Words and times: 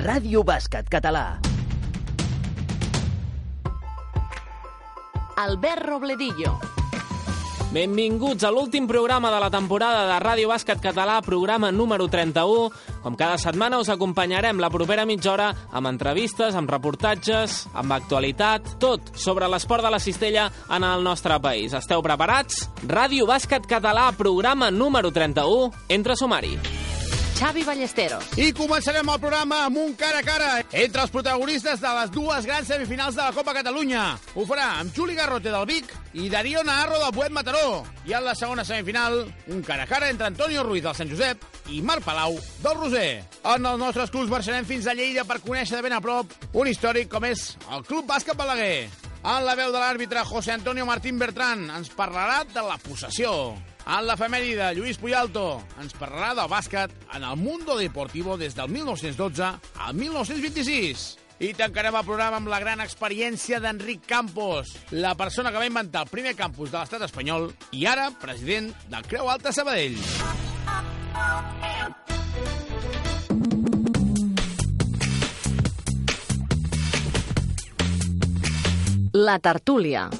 Ràdio 0.00 0.40
Bàsquet 0.48 0.86
Català. 0.88 1.36
Albert 5.36 5.84
Robledillo. 5.84 6.54
Benvinguts 7.70 8.46
a 8.48 8.50
l'últim 8.50 8.88
programa 8.88 9.28
de 9.30 9.42
la 9.44 9.50
temporada 9.52 10.06
de 10.08 10.16
Ràdio 10.24 10.48
Bàsquet 10.48 10.80
Català, 10.80 11.20
programa 11.20 11.68
número 11.70 12.08
31. 12.08 12.70
Com 13.04 13.14
cada 13.14 13.36
setmana 13.36 13.76
us 13.78 13.92
acompanyarem 13.92 14.56
la 14.56 14.72
propera 14.72 15.04
mitja 15.04 15.34
hora 15.34 15.52
amb 15.70 15.92
entrevistes, 15.92 16.56
amb 16.56 16.72
reportatges, 16.72 17.66
amb 17.74 17.92
actualitat, 17.92 18.78
tot 18.80 19.12
sobre 19.12 19.52
l'esport 19.52 19.84
de 19.84 19.92
la 19.92 20.00
cistella 20.00 20.48
en 20.70 20.80
el 20.80 21.04
nostre 21.04 21.36
país. 21.44 21.76
Esteu 21.76 22.00
preparats? 22.00 22.70
Ràdio 22.88 23.28
Bàsquet 23.28 23.68
Català, 23.68 24.08
programa 24.16 24.72
número 24.72 25.12
31, 25.12 25.68
entre 25.92 26.16
sumari. 26.16 26.56
Xavi 27.40 27.62
Ballesteros. 27.64 28.34
I 28.36 28.50
començarem 28.52 29.08
el 29.08 29.20
programa 29.20 29.62
amb 29.64 29.78
un 29.80 29.94
cara 29.96 30.18
a 30.20 30.24
cara 30.26 30.48
entre 30.76 31.06
els 31.06 31.12
protagonistes 31.14 31.80
de 31.80 31.92
les 31.96 32.10
dues 32.12 32.44
grans 32.44 32.68
semifinals 32.68 33.16
de 33.16 33.22
la 33.24 33.32
Copa 33.32 33.54
Catalunya. 33.56 34.02
Ho 34.36 34.44
farà 34.44 34.66
amb 34.82 34.92
Juli 34.92 35.16
Garrote 35.16 35.48
del 35.48 35.64
Vic 35.70 35.94
i 36.20 36.28
Darío 36.28 36.60
Naharro 36.68 36.98
del 37.00 37.14
Buet 37.16 37.32
Mataró. 37.32 37.80
I 38.04 38.12
en 38.18 38.26
la 38.26 38.34
segona 38.36 38.66
semifinal, 38.68 39.22
un 39.48 39.64
cara 39.64 39.88
a 39.88 39.88
cara 39.88 40.10
entre 40.12 40.28
Antonio 40.28 40.66
Ruiz 40.68 40.84
del 40.84 40.98
Sant 40.98 41.08
Josep 41.08 41.48
i 41.72 41.80
Marc 41.80 42.04
Palau 42.04 42.36
del 42.60 42.76
Roser. 42.76 43.24
En 43.40 43.64
els 43.72 43.80
nostres 43.86 44.12
clubs 44.12 44.28
marxarem 44.28 44.68
fins 44.68 44.84
a 44.84 44.98
Lleida 44.98 45.24
per 45.24 45.40
conèixer 45.40 45.78
de 45.78 45.82
ben 45.88 45.96
a 45.96 46.04
prop 46.04 46.36
un 46.52 46.68
històric 46.68 47.08
com 47.08 47.24
és 47.24 47.54
el 47.72 47.88
Club 47.88 48.04
Bàsquet 48.04 48.36
Balaguer. 48.36 48.90
En 49.24 49.48
la 49.48 49.56
veu 49.56 49.72
de 49.72 49.80
l'àrbitre 49.80 50.28
José 50.28 50.52
Antonio 50.60 50.84
Martín 50.84 51.16
Bertran 51.16 51.70
ens 51.72 51.88
parlarà 51.96 52.42
de 52.52 52.68
la 52.68 52.76
possessió. 52.84 53.56
En 53.88 54.04
l'efemèride, 54.04 54.74
Lluís 54.76 54.98
Puyalto 55.00 55.60
ens 55.80 55.94
parlarà 55.96 56.34
del 56.36 56.50
bàsquet 56.52 56.92
en 57.16 57.24
el 57.24 57.38
Mundo 57.40 57.78
Deportivo 57.78 58.36
des 58.36 58.54
del 58.54 58.68
1912 58.68 59.48
al 59.86 59.94
1926. 59.96 61.06
I 61.40 61.54
tancarem 61.56 61.96
el 61.96 62.04
programa 62.04 62.36
amb 62.36 62.50
la 62.52 62.60
gran 62.60 62.82
experiència 62.84 63.62
d'Enric 63.64 64.04
Campos, 64.06 64.74
la 64.92 65.14
persona 65.16 65.48
que 65.48 65.62
va 65.62 65.70
inventar 65.70 66.04
el 66.04 66.12
primer 66.12 66.36
campus 66.36 66.68
de 66.68 66.76
l'estat 66.76 67.06
espanyol 67.08 67.48
i 67.72 67.86
ara 67.88 68.10
president 68.20 68.68
del 68.92 69.08
Creu 69.08 69.32
Alta 69.32 69.52
Sabadell. 69.52 69.96
La 79.12 79.40
tertúlia. 79.40 80.10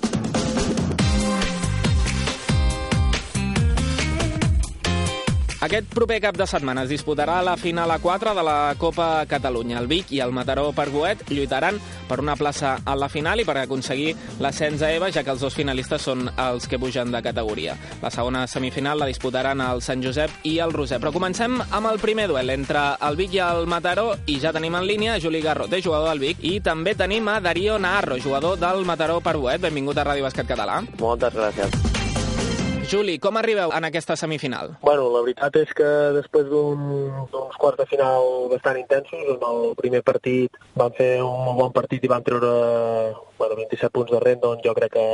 Aquest 5.60 5.90
proper 5.92 6.22
cap 6.24 6.38
de 6.40 6.46
setmana 6.48 6.86
es 6.86 6.88
disputarà 6.88 7.34
la 7.44 7.52
final 7.60 7.90
a 7.92 7.98
4 8.00 8.32
de 8.32 8.42
la 8.42 8.74
Copa 8.80 9.26
Catalunya. 9.28 9.76
El 9.76 9.90
Vic 9.90 10.08
i 10.16 10.22
el 10.24 10.32
Mataró 10.32 10.70
per 10.72 10.86
Goet 10.88 11.26
lluitaran 11.28 11.76
per 12.08 12.16
una 12.22 12.32
plaça 12.32 12.78
a 12.80 12.94
la 12.96 13.10
final 13.12 13.42
i 13.42 13.44
per 13.44 13.58
aconseguir 13.60 14.14
l'ascens 14.40 14.80
a 14.80 14.88
EVA, 14.96 15.10
ja 15.12 15.20
que 15.20 15.34
els 15.34 15.44
dos 15.44 15.52
finalistes 15.52 16.00
són 16.08 16.30
els 16.32 16.64
que 16.64 16.80
pugen 16.80 17.12
de 17.12 17.20
categoria. 17.20 17.76
La 18.00 18.08
segona 18.08 18.46
semifinal 18.48 19.04
la 19.04 19.10
disputaran 19.10 19.60
el 19.60 19.84
Sant 19.84 20.00
Josep 20.00 20.48
i 20.48 20.56
el 20.64 20.72
Roser. 20.72 20.96
Però 20.96 21.12
comencem 21.12 21.60
amb 21.60 21.92
el 21.92 22.00
primer 22.00 22.30
duel 22.32 22.56
entre 22.56 22.94
el 22.96 23.20
Vic 23.20 23.36
i 23.36 23.44
el 23.44 23.68
Mataró 23.68 24.14
i 24.32 24.40
ja 24.40 24.56
tenim 24.56 24.80
en 24.80 24.88
línia 24.88 25.20
Juli 25.20 25.44
Garrote, 25.44 25.84
jugador 25.84 26.08
del 26.14 26.24
Vic, 26.24 26.40
i 26.40 26.56
també 26.64 26.96
tenim 26.96 27.28
a 27.28 27.36
Darío 27.44 27.76
Naharro, 27.76 28.16
jugador 28.16 28.56
del 28.56 28.88
Mataró 28.88 29.20
per 29.20 29.36
Goet. 29.36 29.60
Benvingut 29.68 30.00
a 30.00 30.08
Ràdio 30.08 30.24
Bàsquet 30.24 30.48
Català. 30.56 30.80
Moltes 30.96 31.36
gràcies. 31.36 31.89
Juli, 32.90 33.18
com 33.22 33.36
arribeu 33.38 33.70
en 33.70 33.84
aquesta 33.86 34.16
semifinal? 34.18 34.72
Bueno, 34.82 35.04
la 35.14 35.20
veritat 35.22 35.54
és 35.60 35.70
que 35.78 35.86
després 36.16 36.48
d'un- 36.50 37.28
d'uns 37.30 37.56
quarts 37.56 37.78
de 37.78 37.86
final 37.86 38.48
bastant 38.50 38.78
intensos, 38.80 39.28
en 39.36 39.44
el 39.46 39.74
primer 39.76 40.02
partit 40.02 40.50
van 40.74 40.90
fer 40.98 41.22
un 41.22 41.54
bon 41.56 41.70
partit 41.72 42.02
i 42.02 42.08
van 42.08 42.24
treure 42.24 42.50
bueno, 43.38 43.54
27 43.56 43.90
punts 43.94 44.10
de 44.10 44.18
rent, 44.20 44.40
doncs 44.42 44.62
jo 44.64 44.74
crec 44.74 44.92
que 44.92 45.06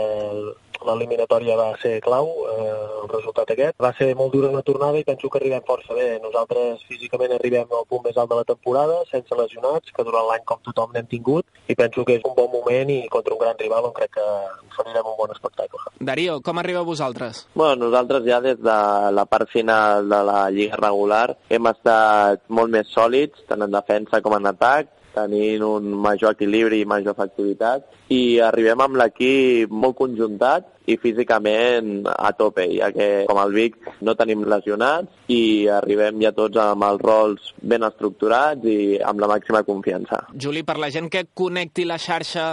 l'eliminatòria 0.87 1.57
va 1.59 1.69
ser 1.83 1.99
clau, 2.05 2.31
eh, 2.53 2.75
el 3.03 3.09
resultat 3.13 3.51
aquest. 3.53 3.77
Va 3.83 3.93
ser 3.99 4.15
molt 4.19 4.33
dura 4.35 4.51
una 4.53 4.63
tornada 4.63 4.99
i 4.99 5.05
penso 5.05 5.29
que 5.29 5.41
arribem 5.41 5.65
força 5.67 5.95
bé. 5.95 6.09
Nosaltres 6.23 6.85
físicament 6.89 7.35
arribem 7.37 7.67
al 7.71 7.87
punt 7.89 8.05
més 8.07 8.17
alt 8.17 8.31
de 8.31 8.41
la 8.41 8.47
temporada, 8.49 9.03
sense 9.11 9.39
lesionats, 9.39 9.93
que 9.93 10.05
durant 10.05 10.27
l'any 10.31 10.45
com 10.45 10.63
tothom 10.65 10.93
n'hem 10.95 11.07
tingut, 11.11 11.47
i 11.67 11.75
penso 11.75 12.05
que 12.05 12.19
és 12.19 12.25
un 12.25 12.35
bon 12.37 12.51
moment 12.53 12.91
i 12.91 13.01
contra 13.13 13.35
un 13.35 13.41
gran 13.43 13.59
rival 13.59 13.91
on 13.91 13.95
crec 13.97 14.15
que 14.17 14.27
oferirem 14.71 15.07
un 15.13 15.17
bon 15.19 15.33
espectacle. 15.35 15.81
Darío, 16.01 16.41
com 16.43 16.59
arribeu 16.59 16.85
vosaltres? 16.85 17.47
Bueno, 17.55 17.87
nosaltres 17.87 18.25
ja 18.27 18.41
des 18.41 18.61
de 18.61 18.79
la 19.13 19.27
part 19.27 19.51
final 19.51 20.09
de 20.09 20.23
la 20.31 20.51
Lliga 20.51 20.79
regular 20.81 21.37
hem 21.49 21.67
estat 21.73 22.45
molt 22.49 22.71
més 22.71 22.93
sòlids, 22.95 23.47
tant 23.49 23.63
en 23.63 23.73
defensa 23.73 24.23
com 24.23 24.37
en 24.39 24.53
atac, 24.53 24.93
tenint 25.17 25.65
un 25.65 25.89
major 26.05 26.37
equilibri 26.37 26.83
i 26.83 26.89
major 26.89 27.17
efectivitat, 27.17 27.87
i 28.13 28.39
arribem 28.45 28.83
amb 28.85 28.99
l'equip 29.01 29.73
molt 29.73 29.97
conjuntat 29.99 30.69
i 30.87 30.97
físicament 31.03 32.07
a 32.07 32.33
tope, 32.39 32.67
ja 32.77 32.91
que 32.95 33.25
com 33.29 33.41
el 33.43 33.55
Vic 33.57 33.79
no 34.07 34.15
tenim 34.19 34.45
lesionats 34.49 35.31
i 35.33 35.67
arribem 35.73 36.21
ja 36.23 36.33
tots 36.37 36.59
amb 36.63 36.87
els 36.87 37.03
rols 37.03 37.53
ben 37.61 37.85
estructurats 37.87 38.67
i 38.71 38.97
amb 39.03 39.21
la 39.23 39.31
màxima 39.31 39.65
confiança. 39.67 40.23
Juli, 40.35 40.63
per 40.67 40.79
la 40.83 40.91
gent 40.95 41.11
que 41.13 41.27
connecti 41.35 41.87
la 41.89 41.99
xarxa 41.99 42.49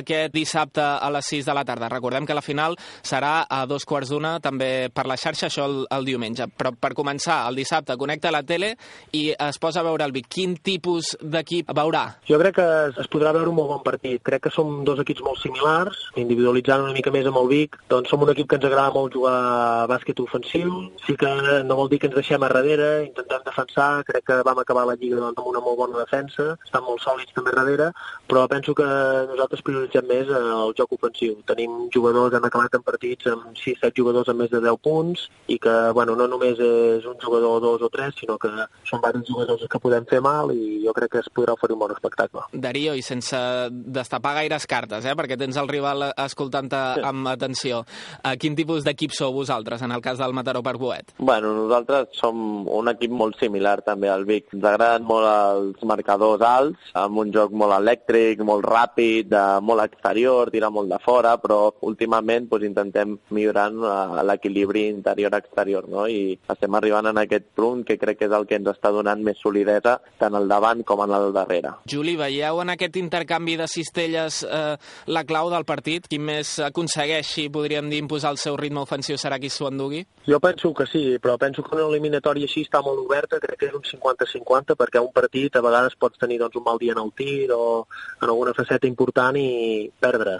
aquest 0.00 0.34
dissabte 0.34 0.82
a 0.82 1.10
les 1.12 1.32
6 1.32 1.48
de 1.48 1.56
la 1.56 1.64
tarda, 1.64 1.88
recordem 1.92 2.26
que 2.28 2.36
la 2.36 2.44
final 2.44 2.76
serà 3.02 3.46
a 3.48 3.64
dos 3.66 3.86
quarts 3.88 4.12
d'una 4.12 4.36
també 4.44 4.90
per 4.94 5.06
la 5.08 5.18
xarxa, 5.20 5.48
això 5.48 5.66
el, 5.68 5.80
el 5.90 6.08
diumenge. 6.08 6.48
Però 6.56 6.72
per 6.76 6.92
començar, 6.96 7.42
el 7.48 7.58
dissabte 7.60 7.96
connecta 8.00 8.32
la 8.34 8.42
tele 8.46 8.74
i 9.16 9.30
es 9.32 9.60
posa 9.62 9.80
a 9.80 9.86
veure 9.86 10.06
el 10.06 10.14
Vic. 10.16 10.28
Quin 10.30 10.56
tipus 10.62 11.14
d'equip 11.20 11.70
veurà? 11.76 12.04
Jo 12.28 12.38
crec 12.42 12.58
que 12.60 12.68
es, 12.90 13.10
podrà 13.12 13.32
veure 13.36 13.50
un 13.50 13.58
molt 13.58 13.72
bon 13.74 13.84
partit. 13.86 14.20
Crec 14.26 14.46
que 14.46 14.54
som 14.54 14.82
dos 14.86 15.00
equips 15.02 15.24
molt 15.26 15.40
similars, 15.42 15.98
individualitzant 16.20 16.84
una 16.84 16.96
mica 16.96 17.12
més 17.14 17.28
amb 17.30 17.40
el 17.42 17.50
Vic, 17.50 17.69
doncs 17.90 18.08
som 18.10 18.22
un 18.22 18.30
equip 18.30 18.48
que 18.48 18.56
ens 18.58 18.64
agrada 18.68 18.92
molt 18.94 19.12
jugar 19.14 19.34
a 19.34 19.86
bàsquet 19.90 20.20
ofensiu, 20.22 20.90
sí 21.04 21.16
que 21.18 21.30
no 21.66 21.76
vol 21.78 21.88
dir 21.90 21.98
que 21.98 22.06
ens 22.06 22.16
deixem 22.16 22.42
a 22.42 22.48
darrere, 22.48 23.06
intentem 23.08 23.42
defensar, 23.46 24.04
crec 24.06 24.24
que 24.26 24.38
vam 24.46 24.60
acabar 24.62 24.86
la 24.86 24.96
Lliga 25.00 25.18
doncs, 25.18 25.38
amb 25.38 25.50
una 25.50 25.62
molt 25.64 25.78
bona 25.78 25.98
defensa, 26.04 26.56
estan 26.64 26.84
molt 26.86 27.02
sòlids 27.02 27.34
també 27.34 27.54
darrere, 27.56 27.90
però 28.30 28.46
penso 28.50 28.74
que 28.78 28.86
nosaltres 29.30 29.62
prioritzem 29.66 30.06
més 30.06 30.30
el 30.30 30.74
joc 30.78 30.94
ofensiu. 30.98 31.36
Tenim 31.48 31.88
jugadors, 31.94 32.34
hem 32.34 32.46
acabat 32.46 32.78
en 32.78 32.86
partits 32.86 33.30
amb 33.32 33.54
6-7 33.58 33.92
jugadors 33.96 34.30
amb 34.30 34.44
més 34.44 34.50
de 34.54 34.62
10 34.62 34.80
punts 34.82 35.26
i 35.48 35.58
que 35.58 35.76
bueno, 35.96 36.14
no 36.16 36.28
només 36.30 36.58
és 36.58 37.06
un 37.06 37.18
jugador 37.22 37.58
o 37.58 37.60
dos 37.60 37.82
o 37.82 37.90
tres, 37.92 38.14
sinó 38.18 38.38
que 38.38 38.50
són 38.88 39.00
diversos 39.00 39.28
jugadors 39.28 39.66
que 39.70 39.82
podem 39.82 40.06
fer 40.10 40.20
mal 40.24 40.52
i 40.54 40.80
jo 40.84 40.94
crec 40.96 41.10
que 41.16 41.22
es 41.24 41.30
podrà 41.34 41.54
oferir 41.58 41.74
un 41.74 41.82
bon 41.84 41.94
espectacle. 41.94 42.46
Darío, 42.52 42.94
i 42.94 43.02
sense 43.02 43.36
destapar 43.70 44.34
gaires 44.40 44.66
cartes, 44.70 45.04
eh, 45.04 45.16
perquè 45.18 45.38
tens 45.38 45.58
el 45.60 45.68
rival 45.68 46.10
escoltant-te 46.16 46.80
Sí. 46.90 47.02
amb 47.04 47.28
atenció. 47.28 47.59
Uh, 47.68 48.34
quin 48.40 48.56
tipus 48.56 48.84
d'equip 48.86 49.12
sou 49.16 49.34
vosaltres, 49.34 49.82
en 49.82 49.92
el 49.92 50.02
cas 50.04 50.18
del 50.18 50.32
Mataró 50.36 50.62
per 50.64 50.76
Boet? 50.80 51.12
Bueno, 51.18 51.52
nosaltres 51.56 52.14
som 52.16 52.64
un 52.68 52.88
equip 52.92 53.12
molt 53.12 53.38
similar 53.40 53.80
també 53.86 54.08
al 54.08 54.24
Vic. 54.28 54.48
Ens 54.54 54.64
agraden 54.64 55.06
molt 55.08 55.28
els 55.28 55.84
marcadors 55.84 56.44
alts, 56.46 56.92
amb 56.96 57.20
un 57.20 57.32
joc 57.34 57.52
molt 57.52 57.76
elèctric, 57.76 58.40
molt 58.46 58.64
ràpid, 58.64 59.28
de 59.30 59.44
molt 59.64 59.84
exterior, 59.84 60.50
tirar 60.52 60.72
molt 60.72 60.90
de 60.90 60.98
fora, 61.04 61.36
però 61.42 61.60
últimament 61.86 62.48
doncs, 62.50 62.66
intentem 62.70 63.16
millorar 63.34 63.68
eh, 63.70 64.22
l'equilibri 64.26 64.86
interior-exterior, 64.90 65.88
no? 65.90 66.06
I 66.08 66.38
estem 66.52 66.74
arribant 66.78 67.10
en 67.10 67.20
aquest 67.22 67.50
punt 67.56 67.84
que 67.86 67.98
crec 68.00 68.20
que 68.20 68.28
és 68.28 68.36
el 68.36 68.46
que 68.48 68.58
ens 68.60 68.70
està 68.72 68.92
donant 68.94 69.22
més 69.24 69.40
solidesa 69.40 69.98
tant 70.20 70.36
al 70.36 70.48
davant 70.50 70.82
com 70.86 71.04
en 71.04 71.14
el 71.16 71.30
darrere. 71.36 71.74
Juli, 71.90 72.16
veieu 72.20 72.60
en 72.62 72.74
aquest 72.74 72.96
intercanvi 73.00 73.56
de 73.60 73.68
cistelles 73.70 74.42
eh, 74.44 74.76
la 75.12 75.24
clau 75.28 75.50
del 75.52 75.66
partit? 75.68 76.08
Qui 76.10 76.20
més 76.22 76.56
aconsegueixi, 76.70 77.48
podríem 77.52 77.90
dir, 77.90 78.00
imposar 78.02 78.32
el 78.34 78.40
seu 78.42 78.56
ritme 78.56 78.82
ofensiu 78.82 79.18
serà 79.20 79.38
qui 79.42 79.50
s'ho 79.50 79.68
endugui? 79.70 80.04
Jo 80.26 80.40
penso 80.40 80.72
que 80.74 80.86
sí, 80.86 81.04
però 81.22 81.36
penso 81.38 81.62
que 81.62 81.74
una 81.76 81.86
eliminatòria 81.88 82.48
així 82.48 82.64
està 82.66 82.82
molt 82.86 83.02
oberta, 83.02 83.40
crec 83.42 83.58
que 83.60 83.70
és 83.70 83.76
un 83.76 83.84
50-50, 83.86 84.76
perquè 84.78 85.02
un 85.02 85.12
partit 85.14 85.56
a 85.56 85.64
vegades 85.64 85.96
pots 86.00 86.20
tenir 86.20 86.40
doncs, 86.40 86.56
un 86.56 86.66
mal 86.66 86.78
dia 86.78 86.96
en 86.96 87.02
el 87.02 87.12
tir 87.16 87.50
o 87.54 87.86
en 88.20 88.28
alguna 88.28 88.54
faceta 88.54 88.86
important 88.86 89.36
i 89.36 89.90
perdre. 90.00 90.38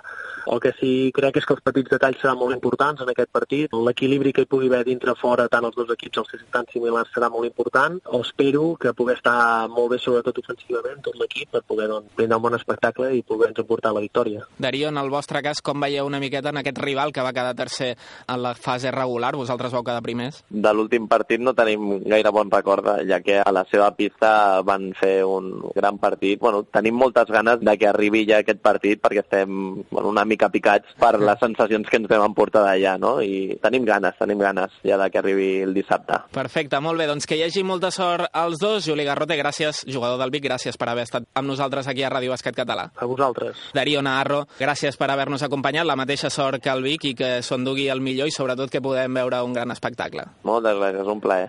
El 0.51 0.61
que 0.61 0.73
sí 0.79 0.93
crec 1.15 1.37
és 1.41 1.47
que 1.47 1.55
els 1.57 1.65
petits 1.65 1.93
detalls 1.93 2.21
seran 2.23 2.39
molt 2.41 2.57
importants 2.57 3.03
en 3.05 3.11
aquest 3.13 3.31
partit. 3.33 3.75
L'equilibri 3.87 4.33
que 4.33 4.45
hi 4.45 4.49
pugui 4.51 4.71
haver 4.71 4.83
dintre 4.89 5.15
fora, 5.19 5.49
tant 5.53 5.67
els 5.69 5.77
dos 5.77 5.91
equips, 5.93 6.23
els 6.23 6.31
que 6.31 6.41
estan 6.41 6.69
similars, 6.73 7.11
serà 7.15 7.29
molt 7.33 7.49
important. 7.49 7.99
O 8.09 8.23
espero 8.25 8.75
que 8.81 8.95
pugui 8.97 9.15
estar 9.17 9.69
molt 9.69 9.93
bé, 9.95 10.01
sobretot 10.01 10.41
ofensivament, 10.43 11.03
tot 11.05 11.19
l'equip, 11.21 11.51
per 11.53 11.63
poder 11.69 11.91
doncs, 11.93 12.13
brindar 12.17 12.41
un 12.41 12.47
bon 12.49 12.57
espectacle 12.57 13.13
i 13.17 13.23
poder 13.27 13.51
ens 13.53 13.61
emportar 13.63 13.93
la 13.97 14.05
victòria. 14.05 14.47
Darío, 14.59 14.89
en 14.89 15.01
el 15.01 15.13
vostre 15.13 15.43
cas, 15.45 15.61
com 15.63 15.81
veieu 15.81 16.09
una 16.09 16.21
miqueta 16.23 16.55
en 16.55 16.61
aquest 16.63 16.79
rival 16.79 17.00
rival 17.01 17.13
que 17.13 17.23
va 17.23 17.33
quedar 17.33 17.55
tercer 17.55 17.97
en 18.29 18.43
la 18.43 18.55
fase 18.55 18.91
regular, 18.91 19.35
vosaltres 19.37 19.73
vau 19.73 19.83
quedar 19.85 20.03
primers. 20.03 20.43
De 20.49 20.73
l'últim 20.75 21.09
partit 21.09 21.41
no 21.41 21.55
tenim 21.55 22.03
gaire 22.05 22.31
bon 22.31 22.51
record, 22.51 22.87
ja 23.09 23.21
que 23.21 23.41
a 23.41 23.53
la 23.53 23.65
seva 23.71 23.91
pista 23.97 24.61
van 24.63 24.93
fer 24.95 25.25
un 25.25 25.53
gran 25.75 25.99
partit. 25.99 26.39
Bueno, 26.41 26.65
tenim 26.65 26.95
moltes 26.95 27.31
ganes 27.31 27.61
de 27.61 27.77
que 27.79 27.89
arribi 27.89 28.27
ja 28.29 28.41
aquest 28.41 28.61
partit 28.61 29.01
perquè 29.01 29.25
estem 29.25 29.83
bueno, 29.91 30.09
una 30.09 30.25
mica 30.25 30.51
picats 30.51 30.95
per 30.99 31.19
les 31.21 31.41
sensacions 31.41 31.89
que 31.89 31.97
ens 31.97 32.09
vam 32.11 32.29
emportar 32.31 32.65
d'allà, 32.67 32.97
no? 32.99 33.21
I 33.23 33.59
tenim 33.63 33.85
ganes, 33.85 34.17
tenim 34.19 34.39
ganes 34.39 34.75
ja 34.85 34.99
de 35.01 35.11
que 35.11 35.19
arribi 35.19 35.51
el 35.65 35.75
dissabte. 35.75 36.21
Perfecte, 36.35 36.81
molt 36.81 37.01
bé. 37.01 37.09
Doncs 37.11 37.27
que 37.27 37.39
hi 37.39 37.45
hagi 37.47 37.65
molta 37.65 37.91
sort 37.91 38.29
als 38.33 38.61
dos. 38.61 38.85
Juli 38.87 39.05
Garrote, 39.05 39.39
gràcies, 39.39 39.85
jugador 39.89 40.19
del 40.21 40.33
Vic, 40.35 40.45
gràcies 40.45 40.77
per 40.77 40.91
haver 40.91 41.07
estat 41.09 41.29
amb 41.35 41.49
nosaltres 41.49 41.89
aquí 41.89 42.05
a 42.05 42.11
Ràdio 42.13 42.35
Basquet 42.35 42.57
Català. 42.57 42.91
A 42.97 43.09
vosaltres. 43.09 43.59
Darío 43.75 44.03
Naharro, 44.03 44.45
gràcies 44.59 44.99
per 44.99 45.11
haver-nos 45.11 45.43
acompanyat, 45.47 45.87
la 45.87 45.97
mateixa 45.99 46.31
sort 46.31 46.63
que 46.63 46.71
el 46.71 46.83
Vic 46.83 46.90
i 46.95 47.15
que 47.15 47.31
s'endugui 47.47 47.89
el 47.93 48.01
millor 48.01 48.31
i 48.31 48.35
sobretot 48.35 48.73
que 48.73 48.83
podem 48.83 49.15
veure 49.15 49.43
un 49.47 49.55
gran 49.55 49.71
espectacle. 49.71 50.27
Moltes 50.49 50.79
gràcies, 50.81 51.07
un 51.07 51.21
plaer. 51.23 51.49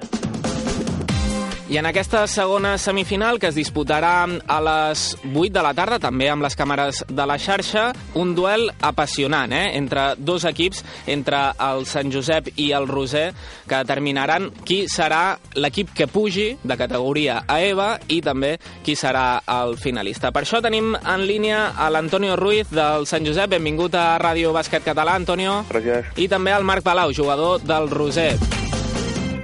I 1.71 1.77
en 1.79 1.85
aquesta 1.87 2.25
segona 2.27 2.73
semifinal, 2.75 3.37
que 3.39 3.47
es 3.47 3.55
disputarà 3.55 4.25
a 4.27 4.55
les 4.59 5.03
8 5.23 5.53
de 5.55 5.61
la 5.63 5.71
tarda, 5.71 6.01
també 6.03 6.27
amb 6.27 6.43
les 6.43 6.57
càmeres 6.59 6.99
de 7.07 7.25
la 7.29 7.37
xarxa, 7.39 7.85
un 8.19 8.33
duel 8.35 8.65
apassionant 8.83 9.53
eh? 9.55 9.77
entre 9.79 10.17
dos 10.19 10.43
equips, 10.49 10.81
entre 11.07 11.39
el 11.63 11.85
Sant 11.87 12.11
Josep 12.11 12.49
i 12.59 12.73
el 12.75 12.89
Roser, 12.91 13.29
que 13.71 13.79
determinaran 13.85 14.49
qui 14.67 14.81
serà 14.91 15.37
l'equip 15.55 15.95
que 15.95 16.09
pugi 16.11 16.49
de 16.59 16.75
categoria 16.75 17.45
a 17.47 17.61
EVA 17.63 17.93
i 18.11 18.19
també 18.19 18.57
qui 18.83 18.97
serà 18.99 19.39
el 19.61 19.77
finalista. 19.79 20.33
Per 20.35 20.43
això 20.43 20.59
tenim 20.59 20.91
en 20.99 21.23
línia 21.23 21.69
a 21.71 21.87
l'Antonio 21.87 22.35
Ruiz 22.35 22.67
del 22.67 23.07
Sant 23.07 23.23
Josep. 23.23 23.55
Benvingut 23.55 23.95
a 23.95 24.17
Ràdio 24.19 24.51
Bàsquet 24.51 24.83
Català, 24.83 25.15
Antonio. 25.15 25.61
Gràcies. 25.71 26.11
I 26.19 26.27
també 26.27 26.51
al 26.51 26.67
Marc 26.67 26.83
Palau, 26.83 27.15
jugador 27.15 27.63
del 27.63 27.87
Roser. 27.95 28.60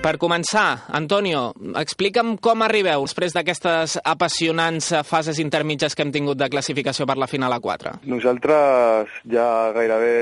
Per 0.07 0.13
començar, 0.15 0.85
Antonio, 0.95 1.49
explica'm 1.75 2.37
com 2.39 2.61
arribeu 2.63 3.01
després 3.03 3.33
d'aquestes 3.35 3.97
apassionants 4.07 4.93
fases 5.03 5.41
intermitges 5.43 5.97
que 5.97 6.05
hem 6.05 6.13
tingut 6.15 6.39
de 6.39 6.47
classificació 6.47 7.03
per 7.09 7.17
la 7.19 7.27
final 7.27 7.51
a 7.51 7.57
4. 7.59 7.97
Nosaltres 8.07 9.17
ja 9.27 9.47
gairebé 9.75 10.13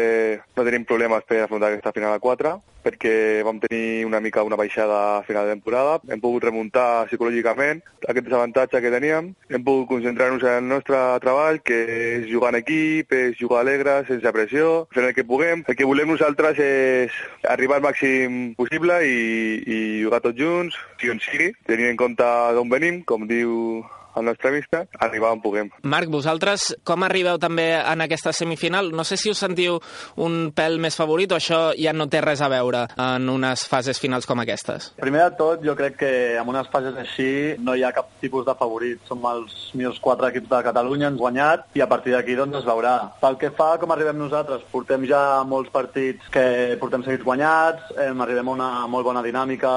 no 0.57 0.65
tenim 0.65 0.87
problemes 0.89 1.27
per 1.29 1.43
afrontar 1.43 1.69
aquesta 1.69 1.93
final 1.93 2.17
a 2.17 2.23
4 2.23 2.55
perquè 2.85 3.41
vam 3.45 3.59
tenir 3.63 4.05
una 4.05 4.21
mica 4.21 4.43
una 4.45 4.59
baixada 4.59 5.17
a 5.17 5.23
final 5.25 5.47
de 5.47 5.55
temporada. 5.57 5.97
Hem 6.07 6.21
pogut 6.21 6.45
remuntar 6.45 7.07
psicològicament 7.09 7.81
aquest 8.05 8.27
desavantatge 8.27 8.81
que 8.83 8.93
teníem. 8.93 9.31
Hem 9.49 9.65
pogut 9.65 9.89
concentrar-nos 9.89 10.45
en 10.45 10.61
el 10.61 10.69
nostre 10.69 11.01
treball, 11.25 11.61
que 11.65 11.79
és 12.19 12.29
jugar 12.29 12.53
en 12.53 12.61
equip, 12.61 13.11
és 13.11 13.37
jugar 13.39 13.63
alegre, 13.63 13.97
sense 14.09 14.35
pressió, 14.35 14.85
fent 14.93 15.09
el 15.09 15.15
que 15.17 15.25
puguem. 15.25 15.65
El 15.67 15.79
que 15.79 15.89
volem 15.89 16.13
nosaltres 16.13 16.61
és 16.61 17.19
arribar 17.49 17.81
al 17.81 17.87
màxim 17.89 18.53
possible 18.59 19.01
i, 19.09 19.19
i 19.65 19.79
jugar 20.05 20.21
tots 20.21 20.39
junts, 20.39 20.77
si 21.01 21.09
on 21.09 21.21
sigui, 21.23 21.51
tenint 21.65 21.95
en 21.95 22.01
compte 22.05 22.31
d'on 22.55 22.69
venim, 22.69 23.01
com 23.09 23.25
diu 23.29 23.81
el 24.15 24.25
nostre 24.25 24.51
vista, 24.51 24.85
arribar 25.00 25.33
on 25.35 25.41
puguem. 25.44 25.69
Marc, 25.83 26.09
vosaltres 26.12 26.71
com 26.88 27.03
arribeu 27.03 27.39
també 27.41 27.67
en 27.77 28.03
aquesta 28.06 28.33
semifinal? 28.33 28.91
No 28.95 29.03
sé 29.03 29.17
si 29.19 29.31
us 29.31 29.41
sentiu 29.41 29.79
un 30.21 30.51
pèl 30.56 30.79
més 30.81 30.97
favorit 30.97 31.31
o 31.31 31.39
això 31.39 31.62
ja 31.77 31.94
no 31.94 32.07
té 32.12 32.21
res 32.23 32.41
a 32.41 32.50
veure 32.51 32.85
en 32.95 33.29
unes 33.29 33.65
fases 33.69 34.00
finals 34.01 34.27
com 34.29 34.39
aquestes? 34.44 34.91
Primer 35.01 35.25
de 35.25 35.38
tot, 35.39 35.63
jo 35.65 35.75
crec 35.77 35.97
que 36.00 36.13
en 36.39 36.50
unes 36.50 36.69
fases 36.71 36.97
així 37.01 37.29
no 37.59 37.75
hi 37.75 37.83
ha 37.83 37.94
cap 37.95 38.09
tipus 38.21 38.45
de 38.47 38.56
favorit. 38.57 39.01
Som 39.09 39.23
els 39.29 39.53
millors 39.75 40.00
quatre 40.03 40.31
equips 40.31 40.50
de 40.51 40.61
Catalunya, 40.65 41.11
ens 41.11 41.19
guanyat, 41.19 41.68
i 41.75 41.83
a 41.83 41.89
partir 41.91 42.15
d'aquí 42.15 42.38
doncs 42.38 42.61
es 42.61 42.68
veurà. 42.68 42.95
Pel 43.21 43.39
que 43.41 43.51
fa 43.56 43.75
com 43.81 43.91
arribem 43.94 44.18
nosaltres, 44.19 44.63
portem 44.71 45.06
ja 45.09 45.44
molts 45.47 45.71
partits 45.73 46.29
que 46.31 46.45
portem 46.81 47.03
seguits 47.06 47.25
guanyats, 47.25 47.91
eh, 47.97 48.11
arribem 48.25 48.50
a 48.50 48.56
una 48.56 48.69
molt 48.91 49.06
bona 49.06 49.23
dinàmica, 49.25 49.73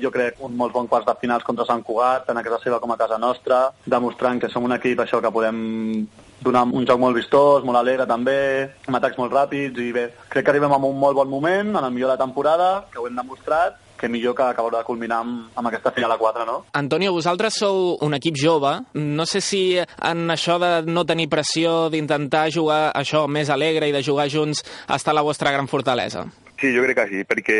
jo 0.00 0.10
crec 0.14 0.40
un 0.40 0.56
molt 0.56 0.74
bon 0.74 0.88
quarts 0.88 1.08
de 1.08 1.16
finals 1.20 1.44
contra 1.44 1.66
Sant 1.68 1.82
Cugat, 1.86 2.26
tant 2.26 2.38
a 2.38 2.44
casa 2.46 2.60
seva 2.62 2.80
com 2.80 2.92
a 2.92 2.98
casa 3.00 3.18
nostra, 3.18 3.62
demostrant 3.86 4.40
que 4.40 4.50
som 4.52 4.64
un 4.64 4.74
equip 4.76 5.00
això 5.02 5.20
que 5.22 5.32
podem 5.34 6.06
donar 6.42 6.64
un 6.66 6.86
joc 6.86 6.98
molt 7.00 7.16
vistós, 7.16 7.64
molt 7.64 7.78
alegre 7.78 8.06
també, 8.06 8.68
amb 8.86 8.98
atacs 8.98 9.18
molt 9.18 9.32
ràpids 9.34 9.78
i 9.78 9.92
bé, 9.94 10.08
crec 10.28 10.44
que 10.44 10.52
arribem 10.52 10.74
a 10.74 10.80
un 10.82 10.98
molt 10.98 11.16
bon 11.16 11.30
moment, 11.30 11.76
en 11.76 11.84
el 11.84 11.94
millor 11.94 12.10
de 12.10 12.16
la 12.16 12.24
temporada, 12.24 12.70
que 12.92 12.98
ho 12.98 13.06
hem 13.06 13.16
demostrat, 13.16 13.78
que 14.02 14.08
millor 14.08 14.34
que 14.34 14.42
acabar 14.42 14.72
de 14.74 14.82
culminar 14.82 15.20
amb, 15.22 15.50
amb 15.54 15.68
aquesta 15.70 15.92
final 15.94 16.10
a 16.10 16.18
4, 16.18 16.44
no? 16.44 16.56
Antonio, 16.74 17.12
vosaltres 17.14 17.54
sou 17.62 17.96
un 18.02 18.18
equip 18.18 18.34
jove. 18.34 18.72
No 18.98 19.26
sé 19.30 19.40
si 19.40 19.62
en 19.78 20.26
això 20.34 20.58
de 20.58 20.72
no 20.90 21.06
tenir 21.06 21.28
pressió, 21.30 21.86
d'intentar 21.92 22.48
jugar 22.50 22.88
això 22.98 23.28
més 23.30 23.50
alegre 23.54 23.86
i 23.86 23.94
de 23.94 24.02
jugar 24.02 24.26
junts, 24.26 24.64
està 24.90 25.14
la 25.14 25.22
vostra 25.22 25.54
gran 25.54 25.70
fortalesa. 25.70 26.26
Sí, 26.62 26.70
jo 26.70 26.84
crec 26.84 26.94
que 26.94 27.04
sí, 27.10 27.20
perquè 27.26 27.56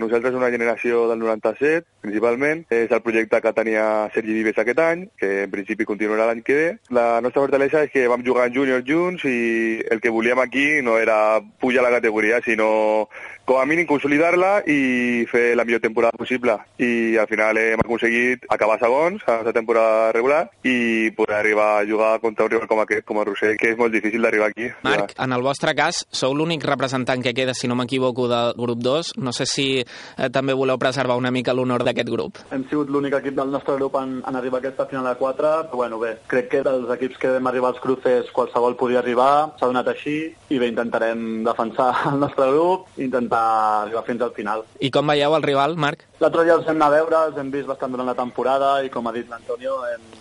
nosaltres 0.00 0.32
una 0.32 0.48
generació 0.48 1.02
del 1.10 1.20
97, 1.20 1.84
principalment, 2.00 2.62
és 2.72 2.88
el 2.88 3.02
projecte 3.04 3.42
que 3.44 3.52
tenia 3.52 3.82
Sergi 4.14 4.32
Vives 4.38 4.56
aquest 4.62 4.80
any, 4.80 5.02
que 5.20 5.42
en 5.42 5.52
principi 5.52 5.84
continuarà 5.84 6.30
l'any 6.30 6.40
que 6.46 6.56
ve. 6.56 6.70
La 6.96 7.20
nostra 7.20 7.42
fortalesa 7.44 7.82
és 7.84 7.92
que 7.92 8.06
vam 8.08 8.24
jugar 8.24 8.46
en 8.48 8.56
júnior 8.56 8.86
junts 8.88 9.26
i 9.28 9.82
el 9.92 10.00
que 10.00 10.14
volíem 10.14 10.40
aquí 10.40 10.80
no 10.80 10.96
era 10.96 11.42
pujar 11.60 11.84
la 11.84 11.92
categoria, 11.98 12.40
sinó 12.40 12.70
com 13.48 13.56
a 13.56 13.64
mínim 13.64 13.86
consolidar-la 13.88 14.62
i 14.68 15.24
fer 15.30 15.54
la 15.56 15.64
millor 15.64 15.80
temporada 15.80 16.16
possible. 16.20 16.52
I 16.76 17.16
al 17.16 17.28
final 17.30 17.56
hem 17.56 17.80
aconseguit 17.80 18.44
acabar 18.52 18.76
segons 18.80 19.24
a 19.24 19.38
la 19.46 19.54
temporada 19.56 20.10
regular 20.12 20.42
i 20.68 21.08
poder 21.16 21.38
arribar 21.38 21.70
a 21.78 21.86
jugar 21.88 22.10
contra 22.20 22.44
un 22.44 22.52
rival 22.52 22.68
com 22.68 22.82
aquest, 22.84 23.06
com 23.08 23.22
el 23.22 23.28
Roser, 23.30 23.54
que 23.56 23.72
és 23.72 23.80
molt 23.80 23.92
difícil 23.96 24.24
d'arribar 24.24 24.50
aquí. 24.52 24.68
Marc, 24.84 25.14
en 25.16 25.32
el 25.32 25.44
vostre 25.44 25.72
cas, 25.76 26.02
sou 26.12 26.36
l'únic 26.36 26.66
representant 26.68 27.24
que 27.24 27.32
queda, 27.32 27.56
si 27.56 27.72
no 27.72 27.76
m'equivoco, 27.80 28.28
del 28.38 28.54
grup 28.58 28.82
2. 28.84 29.12
No 29.18 29.32
sé 29.36 29.46
si 29.46 29.66
eh, 29.80 30.30
també 30.34 30.56
voleu 30.56 30.78
preservar 30.80 31.18
una 31.18 31.32
mica 31.34 31.54
l'honor 31.56 31.84
d'aquest 31.86 32.10
grup. 32.12 32.42
Hem 32.54 32.64
sigut 32.70 32.90
l'únic 32.92 33.18
equip 33.18 33.36
del 33.38 33.52
nostre 33.54 33.76
grup 33.78 33.98
en, 34.00 34.18
en 34.26 34.38
arribar 34.38 34.60
a 34.60 34.64
aquesta 34.64 34.88
final 34.90 35.06
a 35.06 35.16
4, 35.18 35.52
però 35.70 35.82
bueno, 35.82 35.98
bé, 36.02 36.14
crec 36.30 36.50
que 36.52 36.62
dels 36.66 36.90
equips 36.96 37.20
que 37.22 37.32
vam 37.36 37.50
arribar 37.50 37.72
als 37.72 37.82
cruces 37.82 38.30
qualsevol 38.34 38.76
podia 38.78 39.02
arribar, 39.02 39.54
s'ha 39.58 39.70
donat 39.70 39.90
així, 39.92 40.18
i 40.48 40.60
bé, 40.60 40.70
intentarem 40.70 41.42
defensar 41.46 41.90
el 42.12 42.20
nostre 42.22 42.50
grup, 42.52 42.88
intentar 42.98 43.44
arribar 43.84 44.04
fins 44.06 44.24
al 44.26 44.34
final. 44.36 44.64
I 44.80 44.92
com 44.94 45.14
veieu 45.14 45.36
el 45.36 45.46
rival, 45.46 45.76
Marc? 45.76 46.06
L'altre 46.22 46.44
dia 46.46 46.56
els 46.58 46.66
hem 46.66 46.78
anat 46.80 46.88
a 46.88 46.96
veure, 46.96 47.24
els 47.28 47.36
hem 47.38 47.50
vist 47.54 47.68
bastant 47.68 47.92
durant 47.94 48.08
la 48.08 48.16
temporada 48.18 48.72
i 48.82 48.90
com 48.90 49.06
ha 49.06 49.14
dit 49.14 49.28
l'Antonio, 49.30 49.76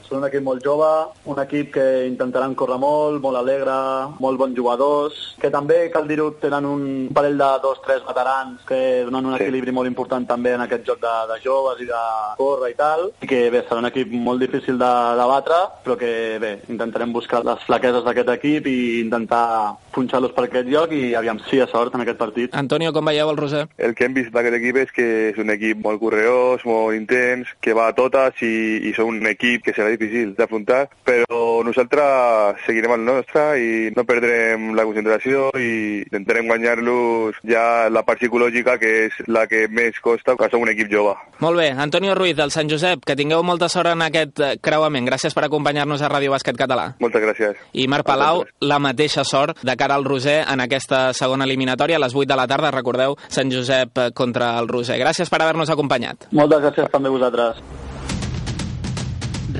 són 0.08 0.22
un 0.22 0.28
equip 0.28 0.44
molt 0.46 0.64
jove, 0.64 0.90
un 1.32 1.40
equip 1.42 1.74
que 1.76 1.86
intentaran 2.08 2.56
córrer 2.56 2.78
molt, 2.82 3.20
molt 3.24 3.40
alegre, 3.40 3.76
molt 4.24 4.40
bons 4.40 4.56
jugadors, 4.58 5.18
que 5.42 5.52
també, 5.54 5.88
cal 5.94 6.08
dir-ho, 6.10 6.30
tenen 6.42 6.68
un 6.70 6.84
parell 7.16 7.38
de 7.42 7.50
dos, 7.64 7.82
tres 7.86 8.06
veterans 8.10 8.64
que 8.68 8.80
donen 9.08 9.32
un 9.32 9.38
equilibri 9.38 9.74
molt 9.76 9.90
important 9.90 10.28
també 10.28 10.56
en 10.56 10.64
aquest 10.66 10.86
joc 10.88 11.02
de, 11.04 11.16
de 11.32 11.40
joves 11.44 11.82
i 11.84 11.90
de 11.90 12.04
córrer 12.40 12.72
i 12.74 12.78
tal, 12.80 13.08
i 13.22 13.30
que 13.30 13.42
bé, 13.54 13.64
serà 13.68 13.82
un 13.82 13.90
equip 13.90 14.14
molt 14.14 14.44
difícil 14.44 14.80
de, 14.80 14.94
de 15.20 15.28
batre, 15.32 15.60
però 15.86 15.98
que 16.00 16.12
bé, 16.44 16.54
intentarem 16.72 17.14
buscar 17.16 17.44
les 17.46 17.64
flaqueses 17.68 18.06
d'aquest 18.06 18.34
equip 18.38 18.70
i 18.72 18.78
intentar 19.02 19.76
punxar-los 19.96 20.34
per 20.36 20.46
aquest 20.46 20.70
lloc 20.70 20.94
i 20.94 21.14
aviam 21.18 21.40
si 21.48 21.58
hi 21.58 21.64
ha 21.64 21.70
sort 21.72 21.96
en 21.96 22.04
aquest 22.04 22.20
partit. 22.22 22.56
Antonio, 22.58 22.94
com 22.94 23.10
veieu 23.10 23.32
el 23.32 23.40
Roser? 23.40 23.66
El 23.78 23.96
que 23.98 24.06
hem 24.06 24.18
vist 24.18 24.34
d'aquest 24.36 24.60
equip 24.60 24.82
és 24.84 24.94
que 24.94 25.08
és 25.32 25.40
un 25.42 25.50
equip 25.54 25.82
molt 25.84 26.02
correós, 26.02 26.66
molt 26.70 26.96
intens, 26.98 27.50
que 27.62 27.76
va 27.78 27.88
a 27.90 27.96
totes 27.98 28.42
i, 28.46 28.54
i 28.90 28.94
són 28.98 29.18
un 29.18 29.32
equip 29.32 29.66
que 29.66 29.74
serà 29.76 29.90
difícil 29.94 30.36
d'afrontar, 30.38 30.86
però 31.08 31.64
nosaltres 31.66 32.62
seguirem 32.66 32.98
el 32.98 33.06
nostre 33.08 33.48
i 33.62 33.70
no 33.96 34.06
perdrem 34.08 34.72
la 34.78 34.86
concentració 34.88 35.50
i 35.58 36.04
intentarem 36.06 36.50
guanyar-los 36.52 37.42
ja 37.48 37.87
la 37.94 38.04
part 38.08 38.20
psicològica, 38.22 38.78
que 38.82 38.92
és 39.08 39.18
la 39.28 39.46
que 39.50 39.66
més 39.72 39.98
costa, 40.04 40.36
que 40.40 40.50
som 40.52 40.64
un 40.64 40.72
equip 40.72 40.90
jove. 40.92 41.16
Molt 41.44 41.60
bé, 41.60 41.70
Antonio 41.72 42.16
Ruiz, 42.16 42.36
del 42.38 42.52
Sant 42.52 42.70
Josep, 42.72 43.04
que 43.06 43.16
tingueu 43.16 43.44
molta 43.46 43.70
sort 43.70 43.92
en 43.94 44.04
aquest 44.06 44.40
eh, 44.40 44.52
creuament. 44.62 45.08
Gràcies 45.10 45.36
per 45.36 45.46
acompanyar-nos 45.48 46.02
a 46.02 46.12
Ràdio 46.12 46.34
Bàsquet 46.34 46.58
Català. 46.60 46.90
Moltes 47.04 47.24
gràcies. 47.24 47.66
I 47.74 47.88
Marc 47.92 48.08
Palau, 48.08 48.44
la 48.62 48.80
mateixa 48.84 49.26
sort 49.28 49.64
de 49.64 49.78
cara 49.80 49.98
al 49.98 50.06
Roser 50.08 50.40
en 50.46 50.64
aquesta 50.64 51.12
segona 51.18 51.46
eliminatòria 51.48 51.98
a 51.98 52.04
les 52.06 52.16
8 52.16 52.28
de 52.30 52.40
la 52.40 52.48
tarda. 52.48 52.72
Recordeu, 52.76 53.18
Sant 53.28 53.52
Josep 53.54 53.98
eh, 53.98 54.10
contra 54.14 54.56
el 54.60 54.70
Roser. 54.72 55.00
Gràcies 55.02 55.30
per 55.30 55.42
haver-nos 55.42 55.74
acompanyat. 55.74 56.30
Moltes 56.32 56.64
gràcies 56.70 56.90
també 56.94 57.12
a 57.12 57.18
vosaltres. 57.18 57.62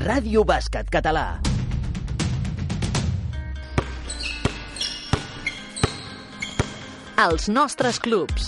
Ràdio 0.08 0.44
Bàsquet 0.46 0.90
Català. 0.92 1.57
Els 7.18 7.48
nostres 7.50 7.96
clubs. 7.98 8.44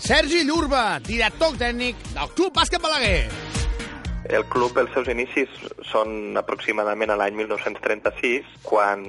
Sergi 0.00 0.46
Llurba, 0.48 0.96
director 1.04 1.52
tècnic 1.60 2.00
del 2.14 2.30
Club 2.38 2.56
Bàsquet 2.56 2.80
Balaguer. 2.80 3.43
El 4.24 4.46
club, 4.48 4.78
els 4.80 4.92
seus 4.94 5.08
inicis 5.12 5.50
són 5.84 6.38
aproximadament 6.40 7.12
a 7.12 7.16
l'any 7.20 7.34
1936, 7.36 8.46
quan 8.64 9.02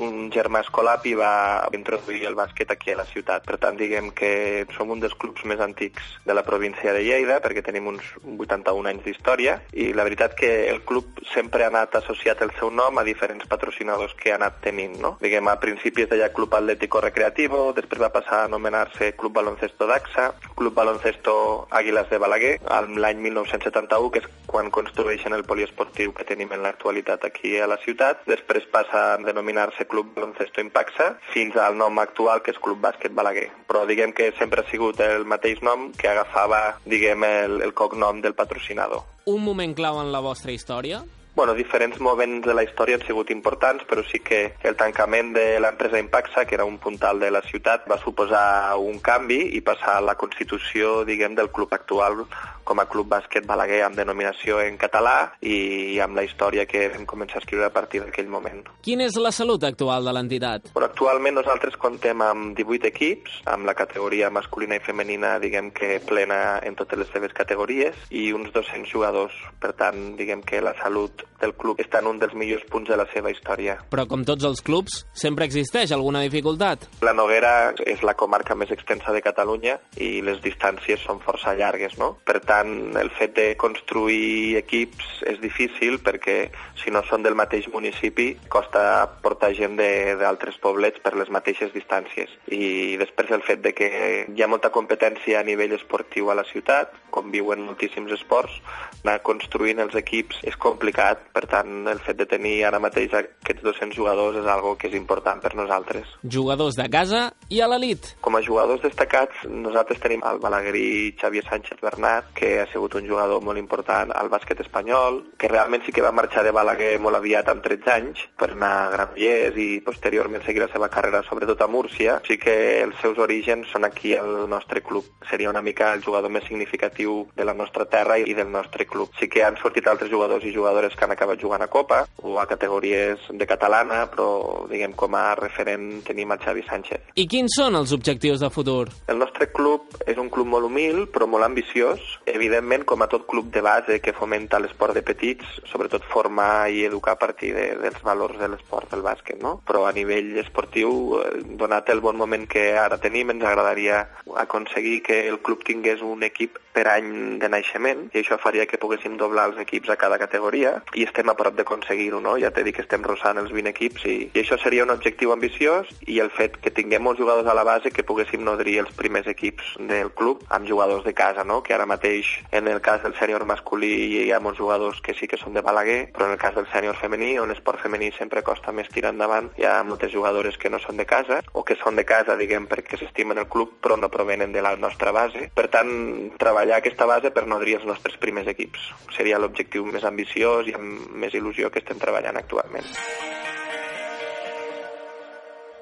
un 0.00 0.30
germà 0.32 0.62
escolapi 0.64 1.12
va 1.18 1.68
introduir 1.76 2.24
el 2.30 2.36
bàsquet 2.38 2.72
aquí 2.72 2.94
a 2.94 2.96
la 3.02 3.04
ciutat. 3.04 3.44
Per 3.44 3.58
tant, 3.60 3.76
diguem 3.76 4.08
que 4.16 4.64
som 4.72 4.88
un 4.94 5.02
dels 5.02 5.12
clubs 5.20 5.44
més 5.44 5.60
antics 5.60 6.14
de 6.24 6.36
la 6.36 6.46
província 6.46 6.94
de 6.96 7.02
Lleida, 7.04 7.40
perquè 7.44 7.60
tenim 7.66 7.90
uns 7.92 8.08
81 8.24 8.88
anys 8.88 9.04
d'història, 9.04 9.58
i 9.76 9.90
la 9.92 10.06
veritat 10.08 10.32
que 10.38 10.52
el 10.70 10.80
club 10.88 11.20
sempre 11.34 11.66
ha 11.66 11.68
anat 11.68 11.98
associat 12.00 12.40
el 12.46 12.54
seu 12.58 12.72
nom 12.72 12.96
a 12.98 13.04
diferents 13.04 13.44
patrocinadors 13.50 14.16
que 14.16 14.32
ha 14.32 14.40
anat 14.40 14.62
tenint. 14.64 14.96
No? 15.02 15.16
Diguem, 15.20 15.52
a 15.52 15.58
principis 15.60 16.08
deia 16.08 16.32
Club 16.32 16.56
Atlético 16.56 17.04
Recreativo, 17.04 17.66
després 17.76 18.00
va 18.00 18.12
passar 18.16 18.40
a 18.40 18.48
anomenar-se 18.48 19.12
Club 19.20 19.36
Baloncesto 19.36 19.90
d'Axa, 19.90 20.30
Club 20.56 20.74
Baloncesto 20.80 21.36
Àguiles 21.68 22.08
de 22.08 22.22
Balaguer, 22.22 22.54
l'any 22.96 23.20
1971, 23.28 24.10
que 24.14 24.24
és 24.24 24.32
quan 24.54 24.70
construeixen 24.70 25.34
el 25.34 25.42
poliesportiu 25.42 26.12
que 26.14 26.26
tenim 26.28 26.52
en 26.54 26.62
l'actualitat 26.62 27.24
aquí 27.26 27.56
a 27.58 27.66
la 27.66 27.80
ciutat. 27.82 28.20
Després 28.30 28.68
passa 28.70 29.00
a 29.08 29.16
denominar-se 29.18 29.88
Club 29.90 30.12
Baloncesto 30.14 30.62
Impaxa, 30.62 31.08
fins 31.32 31.58
al 31.58 31.74
nom 31.80 31.98
actual, 31.98 32.44
que 32.44 32.54
és 32.54 32.60
Club 32.62 32.78
Bàsquet 32.84 33.16
Balaguer. 33.18 33.48
Però 33.66 33.82
diguem 33.90 34.14
que 34.14 34.30
sempre 34.38 34.62
ha 34.62 34.70
sigut 34.70 35.02
el 35.02 35.26
mateix 35.26 35.58
nom 35.66 35.88
que 35.98 36.12
agafava, 36.12 36.62
diguem, 36.86 37.26
el, 37.26 37.58
el 37.66 37.74
cognom 37.74 38.22
del 38.22 38.38
patrocinador. 38.38 39.02
Un 39.26 39.42
moment 39.42 39.74
clau 39.74 39.98
en 40.04 40.14
la 40.14 40.22
vostra 40.22 40.54
història? 40.54 41.02
Bueno, 41.34 41.54
diferents 41.54 41.98
moments 41.98 42.46
de 42.46 42.54
la 42.54 42.62
història 42.62 42.94
han 42.94 43.02
sigut 43.02 43.30
importants, 43.34 43.82
però 43.90 44.04
sí 44.06 44.20
que 44.22 44.54
el 44.62 44.76
tancament 44.78 45.32
de 45.34 45.58
l'empresa 45.58 45.98
Impaxa, 45.98 46.44
que 46.46 46.54
era 46.54 46.64
un 46.64 46.78
puntal 46.78 47.18
de 47.18 47.32
la 47.34 47.42
ciutat, 47.42 47.88
va 47.90 47.98
suposar 47.98 48.76
un 48.78 49.00
canvi 49.02 49.40
i 49.58 49.60
passar 49.66 49.96
a 49.98 50.04
la 50.04 50.14
constitució, 50.14 51.00
diguem, 51.08 51.34
del 51.34 51.50
club 51.50 51.74
actual 51.74 52.22
com 52.64 52.80
a 52.80 52.86
Club 52.88 53.10
Bàsquet 53.12 53.44
Balaguer 53.46 53.82
amb 53.84 53.98
denominació 53.98 54.58
en 54.64 54.78
català 54.80 55.34
i 55.44 55.98
amb 56.02 56.16
la 56.16 56.24
història 56.24 56.64
que 56.70 56.86
vam 56.94 57.04
començar 57.06 57.38
a 57.38 57.44
escriure 57.44 57.66
a 57.68 57.74
partir 57.74 58.00
d'aquell 58.02 58.30
moment. 58.32 58.64
Quina 58.86 59.04
és 59.04 59.18
la 59.20 59.34
salut 59.36 59.66
actual 59.68 60.08
de 60.08 60.14
l'entitat? 60.16 60.70
Bueno, 60.72 60.88
actualment 60.88 61.36
nosaltres 61.38 61.76
contem 61.80 62.24
amb 62.24 62.56
18 62.56 62.88
equips, 62.90 63.42
amb 63.52 63.68
la 63.68 63.76
categoria 63.76 64.30
masculina 64.32 64.78
i 64.78 64.84
femenina, 64.84 65.36
diguem 65.42 65.70
que 65.76 65.98
plena 66.08 66.58
en 66.64 66.78
totes 66.78 67.04
les 67.04 67.12
seves 67.12 67.36
categories, 67.36 67.98
i 68.10 68.30
uns 68.32 68.52
200 68.56 68.88
jugadors. 68.90 69.36
Per 69.60 69.74
tant, 69.76 70.14
diguem 70.16 70.42
que 70.46 70.62
la 70.64 70.74
salut 70.80 71.23
del 71.40 71.54
club 71.60 71.80
està 71.82 72.00
en 72.00 72.08
un 72.08 72.20
dels 72.20 72.34
millors 72.38 72.64
punts 72.70 72.88
de 72.90 72.96
la 72.98 73.06
seva 73.12 73.32
història. 73.32 73.76
Però 73.92 74.06
com 74.08 74.24
tots 74.26 74.46
els 74.48 74.62
clubs, 74.64 75.02
sempre 75.16 75.46
existeix 75.48 75.92
alguna 75.92 76.22
dificultat? 76.24 76.88
La 77.04 77.14
Noguera 77.16 77.74
és 77.84 78.02
la 78.06 78.16
comarca 78.18 78.56
més 78.58 78.72
extensa 78.74 79.12
de 79.12 79.22
Catalunya 79.24 79.76
i 80.00 80.22
les 80.24 80.40
distàncies 80.44 81.02
són 81.04 81.20
força 81.24 81.54
llargues, 81.58 81.98
no? 82.00 82.14
Per 82.24 82.40
tant, 82.46 82.94
el 83.00 83.10
fet 83.18 83.34
de 83.36 83.48
construir 83.60 84.56
equips 84.60 85.22
és 85.30 85.40
difícil 85.42 86.00
perquè 86.04 86.38
si 86.80 86.92
no 86.94 87.04
són 87.08 87.24
del 87.24 87.36
mateix 87.38 87.68
municipi 87.72 88.32
costa 88.52 89.06
portar 89.22 89.52
gent 89.56 89.76
d'altres 89.76 90.58
poblets 90.62 91.00
per 91.02 91.14
les 91.18 91.30
mateixes 91.32 91.72
distàncies. 91.74 92.30
I 92.52 92.96
després 93.00 93.32
el 93.34 93.44
fet 93.46 93.62
de 93.64 93.74
que 93.76 93.88
hi 94.28 94.42
ha 94.42 94.50
molta 94.50 94.70
competència 94.74 95.40
a 95.40 95.46
nivell 95.46 95.74
esportiu 95.76 96.30
a 96.30 96.38
la 96.38 96.46
ciutat, 96.48 96.92
com 97.14 97.30
viuen 97.34 97.62
moltíssims 97.64 98.12
esports, 98.14 98.56
anar 99.04 99.20
construint 99.26 99.80
els 99.82 99.94
equips 99.98 100.40
és 100.48 100.56
complicat, 100.60 101.13
per 101.34 101.44
tant 101.50 101.88
el 101.90 102.00
fet 102.04 102.18
de 102.20 102.26
tenir 102.30 102.56
ara 102.68 102.80
mateix 102.82 103.14
aquests 103.14 103.62
200 103.64 103.96
jugadors 103.96 104.38
és 104.40 104.48
algo 104.50 104.74
que 104.78 104.88
és 104.90 104.96
important 104.98 105.40
per 105.42 105.54
nosaltres. 105.58 106.16
Jugadors 106.24 106.78
de 106.78 106.88
casa 106.90 107.24
i 107.50 107.60
a 107.60 107.68
l'elit. 107.70 108.14
Com 108.24 108.36
a 108.36 108.42
jugadors 108.44 108.82
destacats, 108.84 109.44
nosaltres 109.48 110.00
tenim 110.02 110.24
el 110.26 110.40
balaguerí 110.42 111.14
Xavier 111.20 111.44
Sánchez 111.48 111.80
Bernat, 111.82 112.32
que 112.34 112.60
ha 112.60 112.66
sigut 112.72 112.96
un 112.98 113.08
jugador 113.08 113.42
molt 113.44 113.60
important 113.60 114.12
al 114.14 114.30
bàsquet 114.32 114.60
espanyol, 114.64 115.22
que 115.38 115.50
realment 115.50 115.84
sí 115.84 115.92
que 115.92 116.04
va 116.04 116.14
marxar 116.14 116.44
de 116.44 116.52
Balaguer 116.54 116.98
molt 117.02 117.18
aviat 117.18 117.48
amb 117.50 117.64
13 117.64 117.92
anys 117.94 118.22
per 118.38 118.50
anar 118.52 118.72
a 118.84 118.90
Granollers 118.94 119.58
i 119.60 119.68
posteriorment 119.84 120.44
seguir 120.44 120.62
la 120.64 120.70
seva 120.72 120.88
carrera 120.92 121.22
sobretot 121.26 121.60
a 121.60 121.68
Múrcia. 121.70 122.18
Sí 122.26 122.38
que 122.40 122.54
els 122.82 122.98
seus 123.02 123.18
orígens 123.18 123.70
són 123.72 123.86
aquí 123.88 124.14
al 124.16 124.48
nostre 124.50 124.82
club. 124.82 125.06
Seria 125.30 125.50
una 125.50 125.62
mica 125.62 125.92
el 125.94 126.04
jugador 126.04 126.32
més 126.32 126.46
significatiu 126.48 127.24
de 127.36 127.44
la 127.44 127.54
nostra 127.54 127.86
terra 127.90 128.18
i 128.18 128.34
del 128.34 128.50
nostre 128.50 128.86
club. 128.86 129.12
Sí 129.20 129.28
que 129.28 129.44
han 129.44 129.58
sortit 129.60 129.88
altres 129.90 130.10
jugadors 130.10 130.44
i 130.44 130.54
jugadores 130.54 130.96
que 131.04 131.12
han 131.12 131.16
acabat 131.16 131.40
jugant 131.40 131.62
a 131.62 131.68
Copa 131.68 132.06
o 132.22 132.38
a 132.40 132.46
categories 132.48 133.20
de 133.28 133.46
catalana, 133.46 134.04
però 134.10 134.64
diguem 134.70 134.94
com 134.96 135.14
a 135.14 135.34
referent 135.36 136.02
tenim 136.06 136.32
el 136.32 136.40
Xavi 136.40 136.64
Sánchez. 136.64 137.12
I 137.20 137.26
quins 137.28 137.56
són 137.58 137.76
els 137.76 137.92
objectius 137.92 138.40
de 138.40 138.50
futur? 138.50 138.88
El 139.12 139.20
nostre 139.20 139.50
club 139.52 139.98
és 140.06 140.18
un 140.20 140.30
club 140.32 140.48
molt 140.48 140.68
humil, 140.68 141.04
però 141.12 141.28
molt 141.28 141.44
ambiciós. 141.44 142.00
Evidentment, 142.30 142.86
com 142.88 143.04
a 143.04 143.10
tot 143.12 143.26
club 143.28 143.52
de 143.52 143.60
base 143.64 144.00
que 144.00 144.16
fomenta 144.16 144.60
l'esport 144.62 144.96
de 144.96 145.04
petits, 145.04 145.44
sobretot 145.70 146.06
formar 146.08 146.70
i 146.72 146.84
educar 146.88 147.18
a 147.18 147.20
partir 147.20 147.52
de, 147.56 147.68
dels 147.82 148.00
valors 148.06 148.40
de 148.40 148.48
l'esport 148.54 148.90
del 148.94 149.04
bàsquet, 149.04 149.40
no? 149.42 149.58
Però 149.68 149.84
a 149.84 149.92
nivell 149.92 150.32
esportiu, 150.40 151.20
eh, 151.20 151.44
donat 151.60 151.92
el 151.92 152.00
bon 152.00 152.16
moment 152.16 152.48
que 152.48 152.70
ara 152.80 153.00
tenim, 153.02 153.34
ens 153.34 153.44
agradaria 153.44 154.06
aconseguir 154.40 155.02
que 155.04 155.26
el 155.28 155.40
club 155.44 155.64
tingués 155.66 156.02
un 156.02 156.24
equip 156.24 156.63
per 156.74 156.86
any 156.90 157.38
de 157.40 157.48
naixement 157.48 158.08
i 158.12 158.20
això 158.20 158.38
faria 158.42 158.66
que 158.66 158.80
poguéssim 158.82 159.16
doblar 159.20 159.46
els 159.50 159.60
equips 159.62 159.92
a 159.92 159.98
cada 160.00 160.18
categoria 160.18 160.74
i 160.98 161.06
estem 161.06 161.30
a 161.30 161.36
prop 161.38 161.56
d'aconseguir-ho, 161.58 162.20
no? 162.24 162.36
Ja 162.42 162.50
t'he 162.50 162.64
dit 162.66 162.76
que 162.76 162.82
estem 162.82 163.04
rossant 163.06 163.38
els 163.40 163.52
20 163.54 163.70
equips 163.70 164.06
i, 164.10 164.16
i 164.34 164.42
això 164.42 164.58
seria 164.60 164.84
un 164.84 164.92
objectiu 164.94 165.32
ambiciós 165.32 165.90
i 166.10 166.18
el 166.24 166.32
fet 166.34 166.58
que 166.64 166.74
tinguem 166.74 167.04
molts 167.06 167.22
jugadors 167.22 167.48
a 167.48 167.56
la 167.56 167.64
base 167.66 167.92
que 167.94 168.06
poguéssim 168.06 168.42
nodrir 168.44 168.80
els 168.82 168.92
primers 168.98 169.28
equips 169.30 169.76
del 169.78 170.10
club 170.18 170.42
amb 170.50 170.68
jugadors 170.68 171.04
de 171.06 171.14
casa, 171.14 171.44
no? 171.44 171.62
Que 171.62 171.76
ara 171.76 171.86
mateix 171.86 172.30
en 172.52 172.68
el 172.68 172.82
cas 172.82 173.02
del 173.06 173.14
sènior 173.20 173.46
masculí 173.46 173.92
hi 174.24 174.32
ha 174.32 174.42
molts 174.42 174.58
jugadors 174.58 175.00
que 175.04 175.14
sí 175.14 175.30
que 175.30 175.38
són 175.40 175.54
de 175.54 175.62
Balaguer, 175.62 176.10
però 176.14 176.26
en 176.26 176.34
el 176.34 176.42
cas 176.42 176.56
del 176.58 176.68
sènior 176.72 176.98
femení, 176.98 177.36
on 177.38 177.54
esport 177.54 177.82
femení 177.82 178.10
sempre 178.18 178.42
costa 178.42 178.74
més 178.74 178.90
tirar 178.90 179.14
endavant, 179.14 179.52
hi 179.58 179.68
ha 179.68 179.78
moltes 179.86 180.12
jugadores 180.12 180.58
que 180.58 180.72
no 180.72 180.82
són 180.82 180.98
de 180.98 181.06
casa 181.06 181.40
o 181.52 181.62
que 181.64 181.78
són 181.78 181.96
de 181.96 182.06
casa, 182.08 182.38
diguem, 182.40 182.66
perquè 182.70 182.98
s'estimen 182.98 183.38
el 183.38 183.48
club 183.50 183.78
però 183.84 183.98
no 184.00 184.10
provenen 184.10 184.52
de 184.52 184.62
la 184.64 184.74
nostra 184.80 185.12
base. 185.14 185.48
Per 185.54 185.68
tant, 185.70 185.92
treballar 186.40 186.63
aquesta 186.72 187.04
base 187.04 187.30
per 187.34 187.44
nodrir 187.50 187.76
els 187.76 187.84
nostres 187.84 188.16
primers 188.22 188.48
equips 188.48 188.80
seria 189.16 189.40
l'objectiu 189.42 189.84
més 189.90 190.04
ambiciós 190.08 190.70
i 190.70 190.74
amb 190.78 191.12
més 191.20 191.34
il·lusió 191.36 191.68
que 191.70 191.82
estem 191.82 192.00
treballant 192.00 192.38
actualment. 192.40 192.86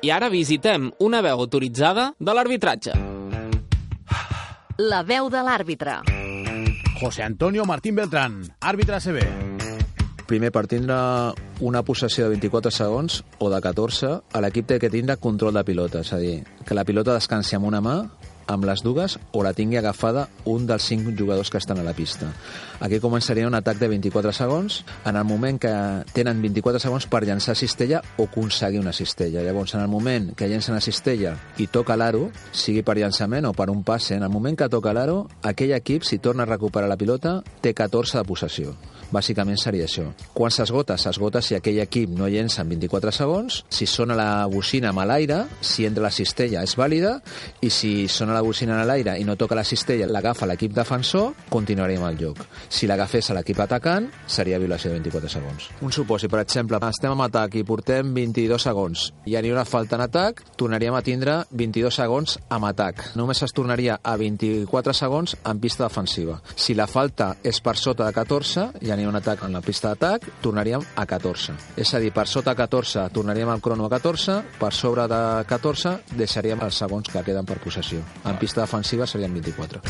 I 0.03 0.11
ara 0.11 0.27
visitem 0.33 0.91
una 0.99 1.21
veu 1.23 1.39
autoritzada 1.45 2.09
de 2.19 2.35
l'arbitratge. 2.35 2.97
La 4.83 5.05
veu 5.07 5.29
de 5.31 5.45
l'àrbitre. 5.47 6.01
José 6.99 7.23
Antonio 7.23 7.65
Martín 7.65 7.95
Beltrán, 7.95 8.41
àrbitre 8.59 8.99
ACB. 8.99 9.21
Primer, 10.27 10.51
per 10.51 10.65
tindre 10.67 10.97
una 11.61 11.83
possessió 11.87 12.25
de 12.25 12.35
24 12.35 12.73
segons 12.73 13.21
o 13.39 13.51
de 13.53 13.61
14, 13.62 14.12
a 14.33 14.43
l'equip 14.43 14.67
té 14.71 14.79
que 14.81 14.91
tindre 14.91 15.19
control 15.21 15.55
de 15.59 15.65
pilota, 15.67 16.01
és 16.01 16.12
a 16.15 16.19
dir, 16.19 16.41
que 16.67 16.75
la 16.75 16.87
pilota 16.89 17.15
descansi 17.19 17.59
amb 17.59 17.69
una 17.69 17.83
mà 17.85 17.97
amb 18.46 18.66
les 18.68 18.82
dues 18.82 19.18
o 19.32 19.42
la 19.44 19.52
tingui 19.54 19.78
agafada 19.78 20.28
un 20.44 20.66
dels 20.66 20.84
cinc 20.88 21.12
jugadors 21.18 21.50
que 21.50 21.58
estan 21.58 21.78
a 21.78 21.87
la 21.87 21.94
pista. 21.94 22.32
Aquí 22.80 22.99
començaria 22.99 23.46
un 23.46 23.54
atac 23.54 23.78
de 23.78 23.88
24 23.92 24.32
segons 24.34 24.80
en 25.06 25.16
el 25.16 25.25
moment 25.25 25.61
que 25.62 25.72
tenen 26.12 26.42
24 26.42 26.80
segons 26.82 27.06
per 27.06 27.22
llançar 27.26 27.54
cistella 27.56 28.02
o 28.16 28.26
aconseguir 28.26 28.80
una 28.80 28.92
cistella. 28.92 29.42
Llavors, 29.42 29.75
en 29.75 29.82
el 29.82 29.88
moment 29.88 30.32
que 30.34 30.49
llencen 30.49 30.75
la 30.75 30.80
cistella 30.80 31.37
i 31.58 31.68
toca 31.68 31.96
l'aro, 31.96 32.30
sigui 32.52 32.82
per 32.82 32.96
llançament 32.99 33.46
o 33.46 33.52
per 33.54 33.70
un 33.70 33.84
passe, 33.84 34.16
en 34.16 34.26
el 34.26 34.32
moment 34.32 34.58
que 34.58 34.70
toca 34.72 34.94
l'aro, 34.96 35.26
aquell 35.42 35.76
equip, 35.76 36.02
si 36.02 36.18
torna 36.18 36.42
a 36.42 36.50
recuperar 36.50 36.88
la 36.90 36.99
pilota, 36.99 37.40
té 37.62 37.75
14 37.75 38.18
de 38.18 38.26
possessió. 38.26 38.75
Bàsicament 39.12 39.58
seria 39.61 39.84
això. 39.84 40.06
Quan 40.32 40.50
s'esgota, 40.50 40.96
s'esgota 40.96 41.42
si 41.44 41.54
aquell 41.54 41.82
equip 41.82 42.14
no 42.16 42.30
llença 42.32 42.62
en 42.62 42.70
24 42.72 43.12
segons, 43.12 43.58
si 43.68 43.84
sona 43.87 44.16
la 44.16 44.46
bocina 44.49 44.88
amb 44.88 45.04
l'aire, 45.04 45.42
si 45.61 45.84
entra 45.84 46.06
la 46.06 46.14
cistella 46.14 46.62
és 46.64 46.72
vàlida, 46.80 47.18
i 47.61 47.68
si 47.68 48.08
sona 48.08 48.32
la 48.35 48.43
bocina 48.45 48.81
en 48.81 48.87
l'aire 48.89 49.17
i 49.21 49.25
no 49.25 49.37
toca 49.37 49.57
la 49.59 49.65
cistella, 49.65 50.09
l'agafa 50.11 50.47
l'equip 50.49 50.75
defensor, 50.77 51.33
continuaríem 51.51 52.05
el 52.09 52.19
joc. 52.21 52.43
Si 52.69 52.89
l'agafés 52.91 53.31
a 53.31 53.37
l'equip 53.39 53.61
atacant, 53.62 54.09
seria 54.27 54.61
violació 54.62 54.91
de 54.91 54.99
24 55.01 55.31
segons. 55.33 55.69
Un 55.83 55.93
supòsit, 55.95 56.31
per 56.31 56.43
exemple, 56.43 56.81
estem 56.89 57.12
en 57.15 57.25
atac 57.27 57.57
i 57.61 57.65
portem 57.67 58.12
22 58.15 58.62
segons, 58.62 59.09
hi 59.27 59.37
ha 59.37 59.43
una 59.53 59.65
falta 59.65 59.97
en 59.97 60.07
atac, 60.07 60.43
tornaríem 60.57 60.95
a 60.95 61.03
tindre 61.03 61.37
22 61.51 61.95
segons 61.95 62.39
amb 62.49 62.69
atac. 62.69 63.05
Només 63.19 63.43
es 63.43 63.53
tornaria 63.53 63.99
a 64.03 64.17
24 64.17 64.95
segons 64.97 65.37
en 65.45 65.61
pista 65.61 65.85
defensiva. 65.85 66.39
Si 66.55 66.75
la 66.79 66.87
falta 66.87 67.33
és 67.43 67.61
per 67.61 67.77
sota 67.77 68.07
de 68.07 68.15
14, 68.17 68.69
hi 68.83 68.91
ha 68.93 68.99
un 69.09 69.19
atac 69.19 69.45
en 69.47 69.53
la 69.57 69.62
pista 69.65 69.93
d'atac, 69.93 70.29
tornaríem 70.43 70.85
a 70.97 71.07
14. 71.07 71.57
És 71.77 71.95
a 71.95 72.01
dir, 72.03 72.12
per 72.15 72.27
sota 72.29 72.55
14 72.55 73.09
tornaríem 73.12 73.51
al 73.51 73.61
crono 73.61 73.87
a 73.87 73.93
14, 73.93 74.39
per 74.59 74.73
sobre 74.73 75.07
de 75.11 75.23
14 75.49 75.97
deixaríem 76.17 76.62
els 76.62 76.79
segons 76.83 77.09
que 77.09 77.25
queden 77.27 77.47
per 77.49 77.59
possessió. 77.62 78.03
En 78.25 78.38
pista 78.38 78.62
defensiva 78.62 79.07
serien 79.07 79.33
24. 79.35 79.83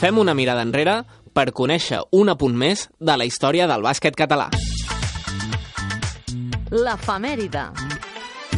Fem 0.00 0.18
una 0.18 0.34
mirada 0.34 0.62
enrere 0.64 1.00
per 1.34 1.50
conèixer 1.52 2.00
un 2.16 2.32
apunt 2.32 2.56
més 2.56 2.88
de 2.98 3.16
la 3.18 3.26
història 3.28 3.66
del 3.70 3.84
bàsquet 3.84 4.16
català. 4.16 4.48
L'efemèride. 6.70 7.99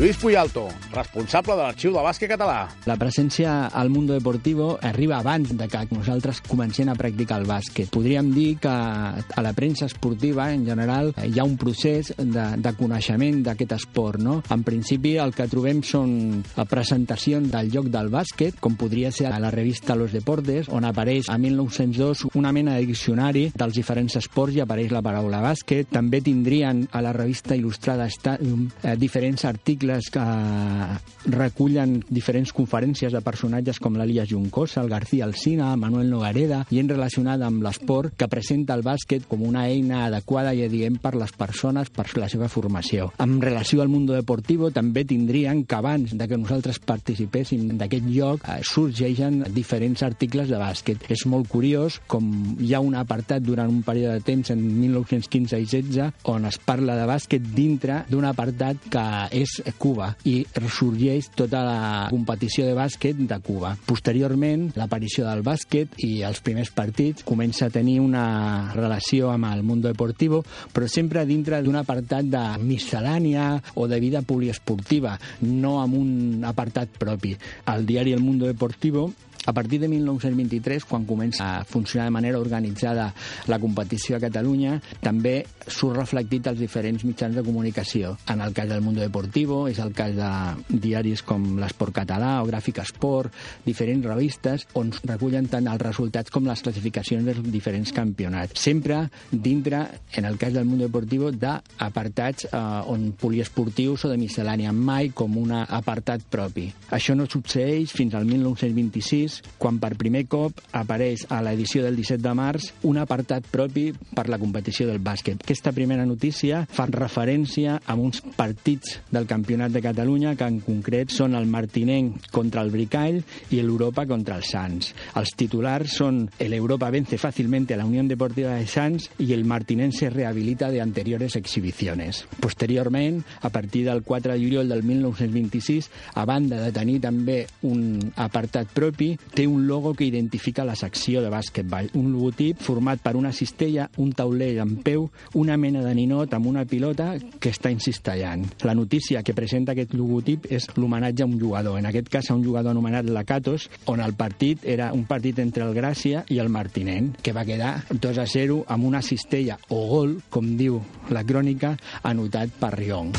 Lluís 0.02 0.16
Puyalto, 0.18 0.64
responsable 0.90 1.54
de 1.54 1.62
l'Arxiu 1.62 1.92
del 1.94 2.02
Bàsquet 2.02 2.32
Català. 2.32 2.64
La 2.90 2.96
presència 2.98 3.68
al 3.70 3.86
Mundo 3.86 4.16
Deportivo 4.16 4.72
arriba 4.82 5.20
abans 5.20 5.52
de 5.54 5.68
que 5.70 5.82
nosaltres 5.94 6.40
comencem 6.42 6.88
a 6.90 6.96
practicar 6.98 7.36
el 7.38 7.46
bàsquet. 7.46 7.86
Podríem 7.94 8.32
dir 8.34 8.56
que 8.58 8.72
a 8.72 9.44
la 9.46 9.52
premsa 9.54 9.86
esportiva, 9.86 10.48
en 10.50 10.64
general, 10.66 11.12
hi 11.22 11.38
ha 11.38 11.44
un 11.46 11.54
procés 11.54 12.10
de, 12.18 12.46
de 12.58 12.72
coneixement 12.74 13.44
d'aquest 13.46 13.76
esport. 13.76 14.18
No? 14.18 14.40
En 14.50 14.64
principi, 14.66 15.12
el 15.22 15.36
que 15.38 15.46
trobem 15.46 15.84
són 15.86 16.42
presentacions 16.66 17.52
del 17.54 17.70
lloc 17.70 17.86
del 17.94 18.10
bàsquet, 18.10 18.58
com 18.58 18.74
podria 18.74 19.14
ser 19.14 19.30
a 19.30 19.38
la 19.38 19.54
revista 19.54 19.94
Los 19.94 20.10
Deportes, 20.10 20.66
on 20.66 20.82
apareix 20.90 21.30
a 21.30 21.38
1902 21.38 22.24
una 22.34 22.50
mena 22.50 22.74
de 22.74 22.90
diccionari 22.90 23.44
dels 23.54 23.78
diferents 23.78 24.18
esports 24.18 24.58
i 24.58 24.66
apareix 24.66 24.90
la 24.90 25.06
paraula 25.06 25.44
bàsquet. 25.46 25.94
També 25.94 26.24
tindrien 26.26 26.88
a 26.90 27.06
la 27.06 27.14
revista 27.14 27.54
il·lustrada 27.54 28.10
eh, 28.10 28.98
diferents 28.98 29.46
articles 29.46 29.91
articles 29.92 30.10
que 30.10 31.32
recullen 31.32 32.02
diferents 32.08 32.52
conferències 32.52 33.12
de 33.12 33.20
personatges 33.22 33.78
com 33.82 33.94
l'Elias 33.96 34.28
Juncosa, 34.30 34.82
el 34.82 34.90
García 34.90 35.24
Alsina, 35.24 35.74
Manuel 35.76 36.10
Nogareda, 36.10 36.64
i 36.70 36.80
en 36.80 36.88
relacionat 36.90 37.42
amb 37.42 37.62
l'esport 37.62 38.16
que 38.18 38.28
presenta 38.28 38.74
el 38.74 38.82
bàsquet 38.82 39.26
com 39.28 39.42
una 39.46 39.66
eina 39.68 40.06
adequada, 40.06 40.54
i 40.54 40.68
diem, 40.68 40.98
per 41.02 41.14
les 41.18 41.32
persones, 41.32 41.90
per 41.90 42.06
la 42.18 42.28
seva 42.28 42.48
formació. 42.48 43.12
En 43.22 43.40
relació 43.40 43.82
al 43.82 43.92
Mundo 43.92 44.14
Deportivo, 44.14 44.70
també 44.70 45.04
tindrien 45.04 45.64
que 45.64 45.78
abans 45.78 46.16
de 46.16 46.28
que 46.28 46.38
nosaltres 46.38 46.80
participéssim 46.82 47.76
d'aquest 47.78 48.08
lloc, 48.08 48.46
eh, 48.48 48.60
sorgeixen 48.62 49.42
diferents 49.54 50.02
articles 50.02 50.48
de 50.48 50.58
bàsquet. 50.58 51.06
És 51.08 51.26
molt 51.26 51.48
curiós 51.48 52.00
com 52.06 52.56
hi 52.60 52.74
ha 52.74 52.80
un 52.80 52.96
apartat 52.98 53.42
durant 53.42 53.70
un 53.70 53.82
període 53.82 54.18
de 54.18 54.26
temps 54.26 54.50
en 54.50 54.62
1915 54.80 55.58
i 55.58 55.66
16 55.66 56.12
on 56.28 56.46
es 56.46 56.58
parla 56.58 56.96
de 56.96 57.06
bàsquet 57.06 57.42
dintre 57.54 58.02
d'un 58.10 58.24
apartat 58.24 58.88
que 58.90 59.04
és 59.42 59.60
Cuba 59.78 60.10
i 60.28 60.42
ressorgeix 60.56 61.30
tota 61.36 61.62
la 61.66 61.80
competició 62.10 62.66
de 62.66 62.76
bàsquet 62.76 63.18
de 63.28 63.38
Cuba. 63.44 63.74
Posteriorment, 63.86 64.68
l'aparició 64.78 65.26
del 65.28 65.44
bàsquet 65.46 65.98
i 66.04 66.22
els 66.26 66.42
primers 66.44 66.72
partits 66.74 67.26
comença 67.26 67.66
a 67.66 67.74
tenir 67.74 67.98
una 68.02 68.72
relació 68.74 69.32
amb 69.32 69.50
el 69.52 69.64
Mundo 69.66 69.88
Deportivo, 69.88 70.42
però 70.72 70.88
sempre 70.88 71.26
dintre 71.26 71.62
d'un 71.62 71.80
apartat 71.80 72.28
de 72.30 72.44
miscel·lània 72.62 73.56
o 73.74 73.88
de 73.88 74.00
vida 74.02 74.22
poliesportiva, 74.22 75.18
no 75.48 75.78
amb 75.82 75.98
un 75.98 76.46
apartat 76.48 76.96
propi. 76.98 77.36
El 77.72 77.86
diari 77.86 78.12
El 78.12 78.24
Mundo 78.24 78.46
Deportivo 78.46 79.10
a 79.46 79.52
partir 79.52 79.80
de 79.80 79.88
1923, 79.88 80.84
quan 80.84 81.04
comença 81.04 81.58
a 81.58 81.64
funcionar 81.64 82.06
de 82.06 82.14
manera 82.14 82.38
organitzada 82.38 83.12
la 83.48 83.58
competició 83.58 84.16
a 84.16 84.22
Catalunya, 84.22 84.76
també 85.02 85.42
surt 85.66 85.98
reflectit 85.98 86.46
als 86.46 86.60
diferents 86.62 87.02
mitjans 87.04 87.34
de 87.34 87.42
comunicació. 87.42 88.16
En 88.30 88.40
el 88.40 88.52
cas 88.54 88.68
del 88.68 88.82
Mundo 88.82 89.02
Deportivo, 89.02 89.66
és 89.68 89.80
el 89.82 89.92
cas 89.96 90.14
de 90.14 90.78
diaris 90.82 91.24
com 91.26 91.58
l'Esport 91.58 91.96
Català 92.02 92.36
o 92.42 92.46
Gràfic 92.46 92.82
Esport, 92.82 93.32
diferents 93.66 94.06
revistes, 94.06 94.66
on 94.78 94.92
recullen 95.02 95.48
tant 95.50 95.66
els 95.70 95.82
resultats 95.82 96.30
com 96.30 96.46
les 96.46 96.62
classificacions 96.62 97.26
dels 97.26 97.42
diferents 97.50 97.92
campionats. 97.92 98.60
Sempre 98.60 99.08
dintre, 99.30 99.86
en 100.14 100.28
el 100.28 100.38
cas 100.38 100.54
del 100.54 100.68
Mundo 100.68 100.86
Deportivo, 100.86 101.32
d'apartats 101.32 102.46
eh, 102.50 102.62
on 102.92 103.10
poliesportius 103.18 104.06
o 104.06 104.12
de 104.12 104.20
miscel·lània, 104.20 104.72
mai 104.72 105.10
com 105.14 105.36
un 105.40 105.54
apartat 105.62 106.24
propi. 106.30 106.68
Això 106.94 107.16
no 107.18 107.26
succeeix 107.30 107.92
fins 107.94 108.14
al 108.14 108.26
1926, 108.28 109.31
és 109.32 109.40
quan 109.60 109.78
per 109.80 109.94
primer 109.98 110.24
cop 110.30 110.60
apareix 110.76 111.24
a 111.32 111.40
l'edició 111.44 111.82
del 111.84 111.96
17 111.96 112.20
de 112.22 112.32
març 112.36 112.68
un 112.88 112.98
apartat 113.00 113.46
propi 113.50 113.90
per 113.92 114.26
la 114.28 114.38
competició 114.42 114.88
del 114.88 115.00
bàsquet. 115.02 115.42
Aquesta 115.44 115.72
primera 115.72 116.04
notícia 116.08 116.64
fa 116.70 116.86
referència 116.90 117.78
a 117.86 117.96
uns 117.96 118.22
partits 118.36 118.98
del 119.12 119.28
Campionat 119.30 119.72
de 119.72 119.82
Catalunya 119.84 120.34
que 120.36 120.48
en 120.48 120.60
concret 120.64 121.12
són 121.14 121.36
el 121.38 121.48
Martinenc 121.50 122.28
contra 122.34 122.64
el 122.64 122.72
Bricall 122.74 123.20
i 123.50 123.62
l'Europa 123.62 124.06
contra 124.10 124.36
el 124.40 124.46
Sants. 124.46 124.92
Els 125.18 125.34
titulars 125.38 125.96
són 126.02 126.24
el 126.42 126.56
Europa 126.58 126.90
vence 126.92 127.18
fácilmente 127.18 127.74
a 127.74 127.80
la 127.80 127.86
Unión 127.88 128.08
Deportiva 128.10 128.56
de 128.58 128.66
Sants 128.66 129.08
i 129.22 129.32
el 129.36 129.46
Martinenc 129.48 129.94
se 129.96 130.10
rehabilita 130.10 130.70
de 130.70 130.82
anteriores 130.82 131.36
exhibiciones. 131.36 132.24
Posteriorment, 132.40 133.22
a 133.40 133.50
partir 133.50 133.84
del 133.86 134.02
4 134.02 134.34
de 134.34 134.42
juliol 134.42 134.68
del 134.68 134.82
1926, 134.82 135.90
a 136.14 136.24
banda 136.26 136.60
de 136.60 136.72
tenir 136.74 136.98
també 137.02 137.42
un 137.62 138.12
apartat 138.16 138.72
propi, 138.74 139.12
té 139.34 139.46
un 139.46 139.66
logo 139.66 139.94
que 139.94 140.04
identifica 140.04 140.64
la 140.64 140.76
secció 140.76 141.22
de 141.22 141.30
bàsquetball. 141.32 141.90
Un 141.98 142.12
logotip 142.12 142.60
format 142.62 143.00
per 143.02 143.14
una 143.16 143.32
cistella, 143.32 143.88
un 143.98 144.12
taulell 144.16 144.60
en 144.62 144.76
peu, 144.84 145.08
una 145.34 145.56
mena 145.56 145.82
de 145.84 145.94
ninot 145.96 146.34
amb 146.34 146.48
una 146.50 146.64
pilota 146.68 147.12
que 147.40 147.52
està 147.52 147.72
incistellant. 147.72 148.44
La 148.66 148.74
notícia 148.74 149.22
que 149.22 149.34
presenta 149.34 149.72
aquest 149.72 149.94
logotip 149.98 150.48
és 150.52 150.68
l'homenatge 150.76 151.24
a 151.24 151.30
un 151.30 151.38
jugador, 151.40 151.78
en 151.78 151.88
aquest 151.88 152.10
cas 152.12 152.30
a 152.30 152.36
un 152.36 152.44
jugador 152.44 152.72
anomenat 152.72 153.08
Lacatos, 153.08 153.68
on 153.86 154.00
el 154.00 154.14
partit 154.14 154.64
era 154.64 154.92
un 154.92 155.04
partit 155.08 155.38
entre 155.42 155.66
el 155.66 155.76
Gràcia 155.76 156.24
i 156.28 156.40
el 156.42 156.52
Martinent, 156.52 157.12
que 157.22 157.34
va 157.36 157.46
quedar 157.48 157.74
2 157.90 158.18
a 158.18 158.26
0 158.26 158.62
amb 158.68 158.88
una 158.88 159.02
cistella 159.02 159.58
o 159.68 159.86
gol, 159.88 160.18
com 160.30 160.56
diu 160.56 160.80
la 161.10 161.24
crònica, 161.24 161.76
anotat 162.02 162.60
per 162.60 162.76
Rion. 162.78 163.12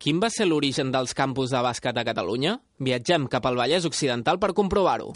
Quin 0.00 0.16
va 0.16 0.30
ser 0.32 0.46
l'origen 0.48 0.88
dels 0.94 1.12
campus 1.12 1.50
de 1.52 1.60
bàsquet 1.60 1.98
a 2.00 2.04
Catalunya? 2.08 2.54
Viatgem 2.80 3.26
cap 3.28 3.44
al 3.44 3.58
Vallès 3.58 3.84
Occidental 3.84 4.38
per 4.40 4.54
comprovar-ho. 4.56 5.10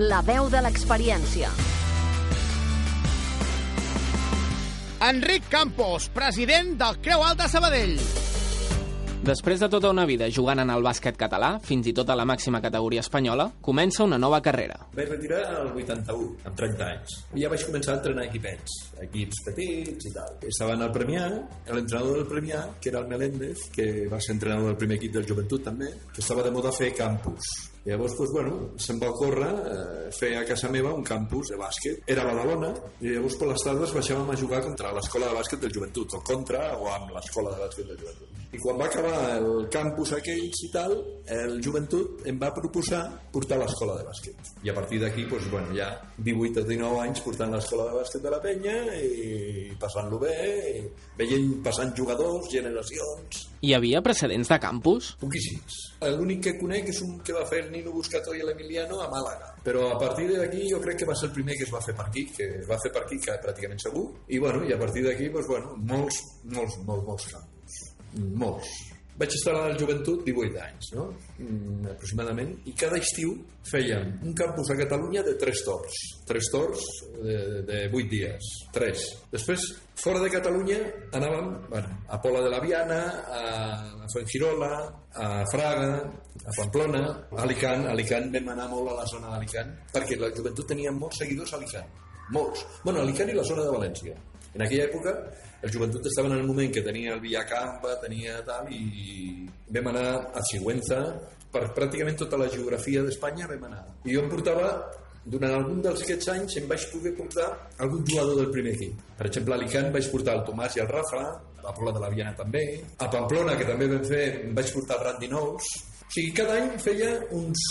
La 0.00 0.22
veu 0.24 0.48
de 0.48 0.64
l'experiència. 0.64 1.52
Enric 5.10 5.52
Campos, 5.52 6.08
president 6.16 6.72
del 6.80 6.96
Creu 7.04 7.20
Alta 7.20 7.52
Sabadell. 7.52 7.98
Després 9.20 9.60
de 9.60 9.66
tota 9.68 9.90
una 9.92 10.06
vida 10.08 10.30
jugant 10.32 10.62
en 10.62 10.70
el 10.72 10.80
bàsquet 10.80 11.18
català, 11.20 11.50
fins 11.60 11.84
i 11.90 11.92
tot 11.92 12.08
a 12.08 12.14
la 12.16 12.24
màxima 12.24 12.62
categoria 12.64 13.02
espanyola, 13.04 13.50
comença 13.60 14.06
una 14.06 14.16
nova 14.16 14.38
carrera. 14.40 14.78
Vaig 14.96 15.10
retirar 15.12 15.42
al 15.58 15.74
81, 15.74 16.30
amb 16.48 16.56
30 16.56 16.86
anys. 16.86 17.18
I 17.36 17.42
ja 17.42 17.50
vaig 17.52 17.66
començar 17.68 17.92
a 17.92 17.98
entrenar 17.98 18.24
equipets, 18.30 18.78
equips 19.04 19.42
petits 19.50 20.08
i 20.08 20.14
tal. 20.14 20.38
Estava 20.48 20.78
en 20.78 20.86
el 20.86 20.94
Premià, 20.94 21.26
l'entrenador 21.68 22.22
del 22.22 22.30
Premià, 22.32 22.62
que 22.80 22.88
era 22.94 23.02
el 23.04 23.12
Meléndez, 23.12 23.66
que 23.76 23.90
va 24.08 24.22
ser 24.24 24.38
entrenador 24.38 24.72
del 24.72 24.80
primer 24.80 24.96
equip 24.96 25.12
del 25.18 25.28
Joventut 25.28 25.68
també, 25.68 25.92
que 26.14 26.24
estava 26.24 26.46
de 26.46 26.54
moda 26.56 26.72
fer 26.72 26.94
campus. 26.96 27.52
Llavors, 27.84 28.12
doncs, 28.18 28.32
bueno, 28.34 28.56
se'm 28.76 28.98
va 29.00 29.08
ocórrer 29.08 29.50
eh, 29.50 30.08
fer 30.12 30.34
a 30.36 30.44
casa 30.48 30.68
meva 30.72 30.92
un 30.92 31.04
campus 31.06 31.54
de 31.54 31.56
bàsquet. 31.60 32.02
Era 32.12 32.26
a 32.26 32.28
Badalona, 32.28 32.74
i 33.00 33.14
llavors 33.14 33.38
per 33.40 33.48
les 33.48 33.64
tardes 33.64 33.94
baixàvem 33.96 34.34
a 34.34 34.36
jugar 34.36 34.60
contra 34.66 34.92
l'escola 34.96 35.30
de 35.30 35.38
bàsquet 35.38 35.64
del 35.64 35.72
Joventut, 35.78 36.18
o 36.18 36.20
contra 36.20 36.66
o 36.76 36.90
amb 36.92 37.16
l'escola 37.16 37.54
de 37.56 37.64
bàsquet 37.64 37.88
del 37.88 38.02
Joventut. 38.02 38.36
I 38.50 38.58
quan 38.58 38.80
va 38.80 38.88
acabar 38.90 39.18
el 39.36 39.68
campus 39.70 40.10
aquells 40.16 40.64
i 40.66 40.68
tal, 40.74 40.96
el 41.30 41.60
Joventut 41.62 42.24
em 42.26 42.38
va 42.40 42.50
proposar 42.52 43.04
portar 43.30 43.60
l'escola 43.60 43.94
de 44.00 44.06
bàsquet. 44.08 44.50
I 44.66 44.72
a 44.72 44.74
partir 44.74 44.98
d'aquí, 45.00 45.24
doncs, 45.30 45.46
bueno, 45.52 45.70
ja 45.76 45.92
18 46.18 46.64
o 46.64 46.66
19 46.66 47.04
anys 47.04 47.22
portant 47.24 47.54
l'escola 47.54 47.86
de 47.88 48.00
bàsquet 48.00 48.26
de 48.26 48.34
la 48.34 48.40
penya 48.42 48.74
i 48.98 49.70
passant-lo 49.80 50.18
bé, 50.20 50.34
i 50.80 50.82
veient 51.16 51.54
passant 51.64 51.94
jugadors, 51.96 52.50
generacions... 52.50 53.46
Hi 53.60 53.74
havia 53.76 54.00
precedents 54.00 54.48
de 54.48 54.56
campus? 54.56 55.10
Poquíssims. 55.20 55.74
L'únic 56.16 56.46
que 56.46 56.54
conec 56.56 56.86
és 56.94 57.02
un 57.04 57.18
que 57.20 57.34
va 57.36 57.42
fer 57.44 57.66
Nino 57.70 57.94
Buscato 57.94 58.34
i 58.34 58.44
l'Emiliano 58.44 59.00
a 59.00 59.08
Màlaga. 59.12 59.54
Però 59.64 59.88
a 59.94 59.98
partir 60.00 60.28
d'aquí 60.32 60.68
jo 60.70 60.80
crec 60.82 61.02
que 61.02 61.08
va 61.08 61.16
ser 61.16 61.30
el 61.30 61.34
primer 61.38 61.56
que 61.56 61.66
es 61.68 61.72
va 61.72 61.82
fer 61.84 61.96
per 61.96 62.06
aquí, 62.08 62.26
que 62.36 62.48
es 62.60 62.68
va 62.68 62.78
fer 62.82 62.92
per 62.94 63.04
aquí 63.06 63.20
que 63.22 63.40
pràcticament 63.44 63.82
segur. 63.82 64.06
I, 64.28 64.38
bueno, 64.38 64.64
i 64.66 64.74
a 64.76 64.78
partir 64.80 65.06
d'aquí, 65.06 65.30
doncs, 65.32 65.50
bueno, 65.50 65.76
molts, 65.92 66.22
molts, 66.44 66.80
molts, 66.86 67.06
molts 67.12 67.28
campus. 67.34 67.82
Molts. 68.44 68.89
Vaig 69.20 69.34
estar 69.36 69.52
a 69.52 69.66
la 69.68 69.76
joventut 69.76 70.22
18 70.24 70.60
anys, 70.64 70.86
no? 70.96 71.02
Mm, 71.36 71.90
aproximadament, 71.92 72.54
i 72.64 72.72
cada 72.72 72.96
estiu 72.96 73.34
fèiem 73.68 74.14
un 74.24 74.32
campus 74.38 74.70
a 74.72 74.76
Catalunya 74.78 75.20
de 75.26 75.34
3 75.42 75.64
torns. 75.66 75.98
3 76.30 76.48
torns 76.54 76.86
de, 77.18 77.34
de 77.68 77.82
8 77.90 78.08
dies. 78.08 78.48
3. 78.72 79.02
Després, 79.34 79.66
fora 80.00 80.22
de 80.24 80.30
Catalunya, 80.32 80.78
anàvem 81.20 81.52
bueno, 81.68 81.92
a 82.08 82.20
Pola 82.24 82.40
de 82.46 82.54
la 82.54 82.62
Viana, 82.64 83.00
a 83.28 84.08
Fuengirola, 84.14 84.72
a 85.12 85.28
Fraga, 85.52 85.92
a 86.40 86.56
Pamplona, 86.56 87.04
a 87.36 87.44
Alicant. 87.44 87.84
A 87.90 87.92
Alicant 87.92 88.32
vam 88.38 88.50
anar 88.54 88.70
molt 88.72 88.94
a 88.94 88.98
la 89.02 89.06
zona 89.12 89.34
d'Alicant, 89.34 89.76
perquè 89.92 90.16
la 90.16 90.32
joventut 90.32 90.72
tenia 90.72 90.96
molts 90.96 91.20
seguidors 91.20 91.52
a 91.52 91.60
Alicant. 91.60 91.92
Molts. 92.32 92.64
Bueno, 92.86 93.04
Alicant 93.04 93.28
i 93.28 93.36
la 93.36 93.44
zona 93.44 93.68
de 93.68 93.76
València. 93.76 94.16
En 94.54 94.64
aquella 94.64 94.88
època 94.88 95.12
el 95.62 95.72
joventut 95.72 96.06
estava 96.08 96.30
en 96.30 96.38
el 96.38 96.46
moment 96.48 96.72
que 96.72 96.82
tenia 96.84 97.14
el 97.14 97.20
Villacampa, 97.20 97.98
tenia 98.00 98.38
tal, 98.46 98.70
i 98.72 99.44
vam 99.68 99.90
anar 99.92 100.08
a 100.32 100.42
Sigüenza, 100.48 101.02
per 101.52 101.66
pràcticament 101.76 102.16
tota 102.20 102.38
la 102.40 102.48
geografia 102.52 103.02
d'Espanya 103.04 103.48
vam 103.50 103.66
anar. 103.68 103.82
I 104.06 104.14
jo 104.14 104.22
em 104.24 104.30
portava, 104.32 104.70
durant 105.24 105.52
algun 105.56 105.82
dels 105.84 106.04
aquests 106.06 106.30
anys, 106.32 106.56
em 106.60 106.68
vaig 106.70 106.86
poder 106.92 107.12
portar 107.18 107.50
algun 107.84 108.06
jugador 108.06 108.40
del 108.40 108.50
primer 108.54 108.72
equip. 108.78 109.04
Per 109.18 109.28
exemple, 109.28 109.56
a 109.56 109.60
Alicant 109.60 109.90
vaig 109.92 110.10
portar 110.14 110.38
el 110.38 110.44
Tomàs 110.48 110.78
i 110.78 110.84
el 110.84 110.88
Rafa, 110.88 111.24
a 111.60 111.74
Pola 111.76 111.92
de 111.92 112.00
la 112.00 112.08
Viana 112.14 112.32
també, 112.38 112.64
a 112.96 113.10
Pamplona, 113.12 113.58
que 113.58 113.68
també 113.68 113.90
vam 113.90 114.06
fer, 114.06 114.24
em 114.46 114.56
vaig 114.56 114.72
portar 114.72 114.96
el 114.96 115.06
Randy 115.10 115.28
Nous. 115.34 115.70
O 116.00 116.08
sigui, 116.14 116.32
cada 116.38 116.56
any 116.56 116.72
feia 116.80 117.12
uns 117.36 117.66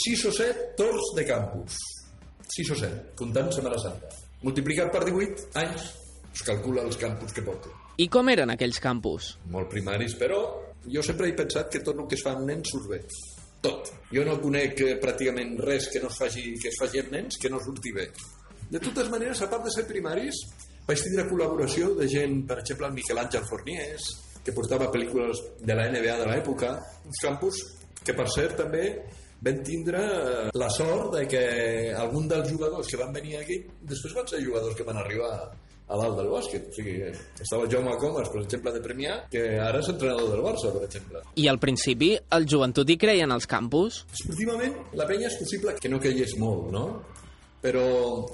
6 0.00 0.26
o 0.26 0.34
7 0.34 0.66
torns 0.80 1.14
de 1.16 1.28
campus. 1.28 1.78
6 2.56 2.74
o 2.74 2.82
7, 2.82 3.14
comptant 3.20 3.52
Setmana 3.54 3.78
Santa. 3.78 4.10
Multiplicat 4.42 4.90
per 4.90 5.04
18 5.06 5.50
anys 5.60 5.90
Es 6.34 6.42
calcula 6.46 6.84
els 6.86 6.98
campus 7.00 7.34
que 7.36 7.44
porten. 7.46 7.74
I 8.00 8.06
com 8.08 8.30
eren 8.32 8.52
aquells 8.54 8.80
campus? 8.80 9.34
Molt 9.52 9.68
primaris, 9.72 10.14
però 10.16 10.40
jo 10.86 11.02
sempre 11.04 11.28
he 11.28 11.36
pensat 11.36 11.68
que 11.72 11.82
tot 11.84 11.98
el 11.98 12.08
que 12.08 12.16
es 12.16 12.24
fa 12.24 12.34
amb 12.36 12.46
nens 12.48 12.72
surt 12.72 12.88
bé. 12.88 13.00
Tot. 13.60 13.90
Jo 14.14 14.24
no 14.24 14.38
conec 14.40 14.80
eh, 14.86 14.94
pràcticament 15.02 15.58
res 15.60 15.90
que, 15.92 16.00
no 16.00 16.08
es 16.08 16.16
faci, 16.16 16.46
que 16.62 16.70
es 16.70 16.78
faci 16.80 17.02
amb 17.02 17.12
nens 17.12 17.36
que 17.40 17.50
no 17.52 17.60
surti 17.60 17.92
bé. 17.92 18.08
De 18.70 18.80
totes 18.80 19.10
maneres, 19.12 19.42
a 19.42 19.50
part 19.50 19.66
de 19.66 19.72
ser 19.74 19.84
primaris, 19.88 20.38
vaig 20.86 21.02
tindre 21.02 21.26
col·laboració 21.28 21.92
de 21.98 22.08
gent, 22.08 22.40
per 22.48 22.60
exemple, 22.62 22.88
el 22.88 22.96
Miquel 22.96 23.20
Àngel 23.20 23.44
Forniers, 23.50 24.06
que 24.44 24.54
portava 24.56 24.88
pel·lícules 24.94 25.42
de 25.60 25.76
la 25.76 25.88
NBA 25.90 26.16
de 26.22 26.28
l'època, 26.30 26.72
uns 27.04 27.20
campus 27.20 27.60
que, 28.00 28.14
per 28.14 28.28
cert, 28.32 28.56
també 28.62 28.86
vam 29.44 29.60
tindre 29.64 30.00
eh, 30.00 30.46
la 30.56 30.70
sort 30.72 31.18
de 31.18 31.26
que 31.28 31.42
algun 31.96 32.28
dels 32.30 32.48
jugadors 32.52 32.88
que 32.88 33.00
van 33.00 33.12
venir 33.12 33.38
aquí 33.38 33.60
després 33.80 34.16
van 34.16 34.28
ser 34.28 34.42
jugadors 34.44 34.76
que 34.76 34.84
van 34.84 35.00
arribar 35.00 35.32
a 35.90 35.98
dalt 35.98 36.18
del 36.20 36.30
bàsquet. 36.30 36.68
O 36.70 36.76
sigui, 36.76 36.96
estava 37.42 37.68
Jaume 37.70 37.96
Comas, 38.00 38.30
per 38.30 38.44
exemple, 38.44 38.72
de 38.74 38.82
Premià, 38.84 39.16
que 39.32 39.44
ara 39.60 39.82
és 39.82 39.90
entrenador 39.92 40.30
del 40.32 40.44
Barça, 40.44 40.70
per 40.74 40.84
exemple. 40.86 41.24
I 41.42 41.48
al 41.50 41.58
principi 41.62 42.12
el 42.36 42.46
joventut 42.50 42.90
hi 42.90 42.98
creia 43.00 43.26
en 43.26 43.34
els 43.34 43.48
campus? 43.50 44.04
Esportivament, 44.14 44.78
la 45.00 45.08
penya 45.10 45.28
és 45.30 45.40
possible 45.40 45.74
que 45.80 45.90
no 45.90 46.00
caigués 46.02 46.36
molt, 46.40 46.70
no? 46.74 46.86
Però 47.60 47.84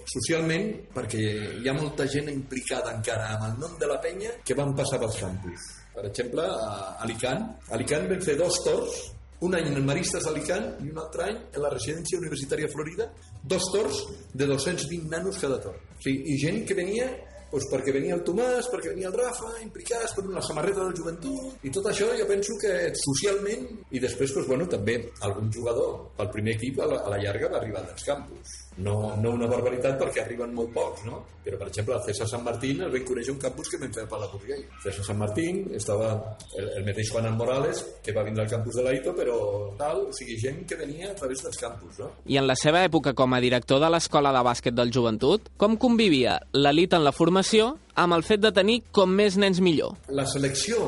socialment, 0.07 0.69
perquè 0.95 1.25
hi 1.59 1.66
ha 1.66 1.75
molta 1.75 2.07
gent 2.07 2.29
implicada 2.31 2.92
encara 2.95 3.33
amb 3.35 3.49
el 3.49 3.59
nom 3.64 3.75
de 3.81 3.88
la 3.90 3.99
penya 4.05 4.37
que 4.47 4.55
van 4.55 4.77
passar 4.79 5.01
pels 5.03 5.19
campus. 5.25 5.66
Per 5.97 6.05
exemple, 6.07 6.45
a 6.47 6.95
Alicant. 7.03 7.49
A 7.66 7.75
Alicant 7.75 8.07
vam 8.12 8.23
fer 8.23 8.37
dos 8.38 8.61
torns 8.62 9.05
un 9.40 9.55
any 9.55 9.66
en 9.69 9.75
el 9.77 9.85
Maristes 9.85 10.25
d'Alicant 10.25 10.69
i 10.81 10.90
un 10.90 10.99
altre 11.01 11.27
any 11.27 11.37
en 11.37 11.61
la 11.61 11.71
residència 11.73 12.16
universitària 12.16 12.71
Florida, 12.73 13.11
dos 13.45 13.66
torns 13.73 13.99
de 14.33 14.47
220 14.49 15.11
nanos 15.12 15.40
cada 15.42 15.59
torn. 15.61 15.77
O 15.77 16.01
sigui, 16.01 16.23
I 16.33 16.38
gent 16.40 16.62
que 16.69 16.77
venia 16.79 17.11
doncs 17.51 17.69
perquè 17.71 17.95
venia 17.95 18.17
el 18.19 18.25
Tomàs, 18.27 18.69
perquè 18.73 18.93
venia 18.93 19.11
el 19.11 19.17
Rafa, 19.17 19.53
implicats 19.63 20.17
per 20.17 20.27
una 20.27 20.43
samarreta 20.45 20.83
del 20.85 20.97
joventut, 20.99 21.65
i 21.67 21.73
tot 21.73 21.89
això 21.93 22.11
jo 22.19 22.29
penso 22.29 22.59
que 22.61 22.77
socialment, 23.01 23.67
i 23.91 24.03
després, 24.03 24.35
doncs, 24.35 24.51
bueno, 24.51 24.69
també 24.71 24.99
algun 25.29 25.51
jugador 25.55 25.99
pel 26.19 26.33
primer 26.35 26.57
equip 26.59 26.83
a 26.83 26.91
la, 26.93 27.03
a 27.07 27.15
la 27.15 27.23
llarga 27.23 27.53
va 27.55 27.61
arribar 27.63 27.87
dels 27.87 28.09
campus. 28.11 28.63
No, 28.77 29.15
no 29.23 29.33
una 29.33 29.49
barbaritat 29.49 29.97
perquè 30.01 30.21
arriben 30.23 30.53
molt 30.55 30.75
pocs, 30.75 31.07
no? 31.09 31.23
Però, 31.47 31.57
per 31.61 31.69
exemple, 31.71 31.95
el 31.97 32.03
César 32.05 32.27
Sant 32.29 32.43
Martín 32.45 32.83
el 32.85 32.91
vam 32.93 33.07
conèixer 33.09 33.33
un 33.33 33.41
campus 33.41 33.71
que 33.73 33.79
vam 33.81 33.93
fer 33.95 34.05
a 34.05 34.29
Burguell. 34.33 34.65
César 34.83 35.05
Sant 35.07 35.21
Martín 35.21 35.62
estava 35.79 36.11
el, 36.59 36.69
el 36.81 36.85
mateix 36.85 37.12
Juan 37.15 37.31
Morales, 37.39 37.85
que 38.05 38.12
va 38.12 38.25
vindre 38.27 38.45
al 38.45 38.51
campus 38.51 38.77
de 38.77 38.85
l'Aito, 38.85 39.15
però 39.17 39.39
tal, 39.79 40.05
o 40.11 40.12
sigui, 40.17 40.37
gent 40.43 40.65
que 40.69 40.77
venia 40.77 41.12
a 41.12 41.17
través 41.17 41.45
dels 41.47 41.57
campus, 41.62 42.03
no? 42.03 42.11
I 42.27 42.41
en 42.41 42.49
la 42.51 42.59
seva 42.59 42.85
època 42.85 43.15
com 43.17 43.33
a 43.33 43.41
director 43.41 43.81
de 43.81 43.91
l'Escola 43.95 44.35
de 44.35 44.45
Bàsquet 44.45 44.77
del 44.77 44.93
Joventut, 44.93 45.51
com 45.57 45.79
convivia 45.81 46.41
l'elit 46.53 46.99
en 46.99 47.07
la 47.07 47.15
formació 47.17 47.77
amb 47.97 48.17
el 48.17 48.25
fet 48.27 48.43
de 48.45 48.53
tenir 48.55 48.81
com 48.95 49.13
més 49.17 49.37
nens 49.41 49.61
millor. 49.65 49.97
La 50.13 50.27
selecció 50.29 50.79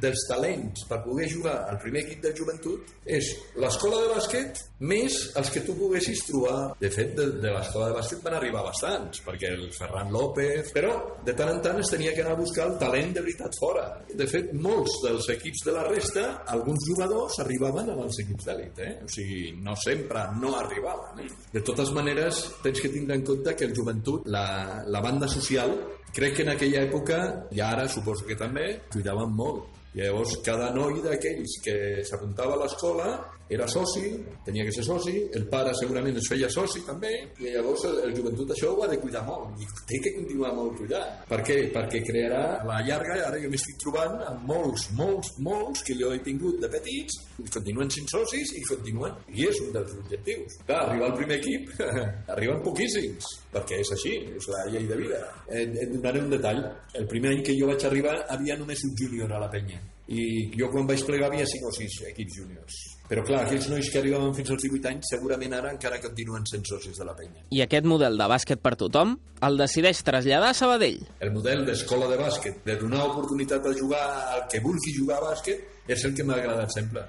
dels 0.00 0.24
talents 0.28 0.86
per 0.88 1.02
poder 1.04 1.28
jugar 1.30 1.56
al 1.68 1.78
primer 1.82 2.04
equip 2.04 2.22
de 2.24 2.32
joventut 2.36 2.94
és 3.04 3.30
l'escola 3.60 4.00
de 4.02 4.12
bàsquet 4.14 4.62
més 4.84 5.16
els 5.38 5.50
que 5.52 5.62
tu 5.64 5.76
poguessis 5.78 6.24
trobar. 6.28 6.74
De 6.80 6.90
fet, 6.92 7.14
de, 7.16 7.28
de 7.40 7.52
l'escola 7.52 7.90
de 7.90 7.98
bàsquet 7.98 8.24
van 8.24 8.36
arribar 8.38 8.64
bastants, 8.66 9.22
perquè 9.24 9.52
el 9.54 9.68
Ferran 9.76 10.12
López... 10.12 10.72
Però 10.74 10.94
de 11.24 11.34
tant 11.36 11.52
en 11.52 11.60
tant 11.64 11.78
es 11.80 11.92
tenia 11.92 12.12
que 12.16 12.24
anar 12.24 12.34
a 12.34 12.40
buscar 12.40 12.66
el 12.68 12.76
talent 12.80 13.12
de 13.14 13.22
veritat 13.24 13.56
fora. 13.60 13.84
De 14.10 14.26
fet, 14.28 14.50
molts 14.56 14.98
dels 15.04 15.28
equips 15.36 15.64
de 15.68 15.76
la 15.76 15.84
resta, 15.86 16.24
alguns 16.52 16.88
jugadors 16.88 17.38
arribaven 17.44 17.92
als 17.94 18.20
equips 18.24 18.48
d'elit, 18.48 18.80
eh? 18.84 18.92
O 19.04 19.10
sigui, 19.12 19.42
no 19.64 19.76
sempre 19.80 20.26
no 20.40 20.54
arribaven. 20.58 21.24
Eh? 21.24 21.30
De 21.54 21.62
totes 21.64 21.92
maneres, 21.96 22.44
tens 22.64 22.80
que 22.82 22.92
tindre 22.92 23.18
en 23.20 23.26
compte 23.26 23.54
que 23.54 23.68
el 23.68 23.76
joventut, 23.76 24.26
la, 24.32 24.46
la 24.88 25.04
banda 25.04 25.28
social, 25.30 25.76
Crec 26.14 26.36
que 26.36 26.44
en 26.46 26.52
aquella 26.52 26.84
època, 26.86 27.16
i 27.50 27.58
ara 27.58 27.88
suposo 27.90 28.22
que 28.28 28.36
també, 28.38 28.68
cuidaven 28.92 29.32
molt. 29.34 29.72
I 29.94 30.04
llavors 30.04 30.36
cada 30.46 30.68
noi 30.74 31.00
d'aquells 31.02 31.56
que 31.62 31.74
s'apuntava 32.06 32.54
a 32.54 32.60
l'escola 32.60 33.08
era 33.48 33.66
soci, 33.68 34.14
tenia 34.44 34.64
que 34.64 34.72
ser 34.72 34.84
soci, 34.86 35.14
el 35.36 35.46
pare 35.52 35.74
segurament 35.76 36.16
es 36.16 36.28
feia 36.30 36.48
soci 36.52 36.80
també, 36.86 37.12
i 37.42 37.52
llavors 37.52 37.84
el, 37.90 38.00
el 38.08 38.16
joventut 38.16 38.54
això 38.54 38.72
ho 38.72 38.82
ha 38.84 38.88
de 38.88 38.98
cuidar 39.02 39.24
molt, 39.26 39.60
i 39.60 39.68
té 39.90 40.00
que 40.04 40.14
continuar 40.16 40.54
molt 40.56 40.78
cuidant. 40.80 41.20
Per 41.28 41.40
què? 41.44 41.58
Perquè 41.74 42.00
crearà 42.06 42.42
la 42.64 42.80
llarga, 42.86 43.18
ara 43.28 43.40
jo 43.42 43.52
m'estic 43.52 43.78
trobant 43.84 44.16
amb 44.30 44.48
molts, 44.48 44.88
molts, 44.98 45.34
molts 45.44 45.84
que 45.84 45.98
jo 46.00 46.12
he 46.14 46.20
tingut 46.24 46.60
de 46.62 46.70
petits, 46.72 47.20
i 47.44 47.48
continuen 47.52 47.92
sent 47.92 48.08
socis 48.10 48.54
i 48.56 48.64
continuen, 48.68 49.16
i 49.34 49.48
és 49.50 49.60
un 49.66 49.72
dels 49.76 49.96
objectius. 50.00 50.60
Clar, 50.64 50.82
arribar 50.88 51.10
al 51.10 51.18
primer 51.18 51.40
equip, 51.42 51.72
arriben 52.34 52.62
poquíssims, 52.64 53.32
perquè 53.52 53.80
és 53.84 53.94
així, 53.96 54.14
és 54.38 54.52
la 54.54 54.68
llei 54.72 54.88
de 54.88 55.00
vida. 55.00 55.20
Et, 55.48 55.76
et 55.84 55.92
donaré 55.92 56.24
un 56.24 56.32
detall. 56.32 56.64
El 56.96 57.10
primer 57.10 57.34
any 57.34 57.44
que 57.44 57.58
jo 57.58 57.68
vaig 57.68 57.84
arribar 57.84 58.22
havia 58.32 58.56
només 58.56 58.88
un 58.88 58.96
júnior 58.98 59.34
a 59.34 59.42
la 59.44 59.50
penya 59.52 59.82
i 60.08 60.50
jo 60.52 60.68
quan 60.72 60.86
vaig 60.88 61.00
plegar 61.06 61.30
havia 61.30 61.46
5 61.48 61.68
o 61.68 61.72
6 61.72 62.00
equips 62.10 62.36
júniors. 62.36 62.80
Però 63.08 63.24
clar, 63.24 63.42
aquells 63.44 63.66
nois 63.68 63.88
que 63.92 63.98
arribaven 64.00 64.32
fins 64.36 64.50
als 64.52 64.62
18 64.64 64.88
anys 64.90 65.10
segurament 65.12 65.52
ara 65.56 65.72
encara 65.74 66.00
continuen 66.00 66.46
sent 66.48 66.64
socis 66.68 66.96
de 67.00 67.04
la 67.08 67.14
penya. 67.16 67.44
I 67.52 67.60
aquest 67.64 67.88
model 67.88 68.16
de 68.20 68.28
bàsquet 68.32 68.62
per 68.64 68.74
tothom 68.80 69.16
el 69.44 69.60
decideix 69.60 70.00
traslladar 70.04 70.52
a 70.52 70.56
Sabadell? 70.56 71.02
El 71.24 71.34
model 71.36 71.66
d'escola 71.68 72.08
de 72.12 72.16
bàsquet 72.20 72.64
de 72.64 72.78
donar 72.80 73.04
oportunitat 73.10 73.66
a 73.68 73.74
jugar 73.76 74.04
al 74.36 74.48
que 74.48 74.60
vulgui 74.64 74.96
jugar 74.96 75.20
a 75.20 75.30
bàsquet 75.30 75.88
és 75.88 76.04
el 76.08 76.16
que 76.16 76.24
m'ha 76.24 76.40
agradat 76.40 76.72
sempre. 76.72 77.04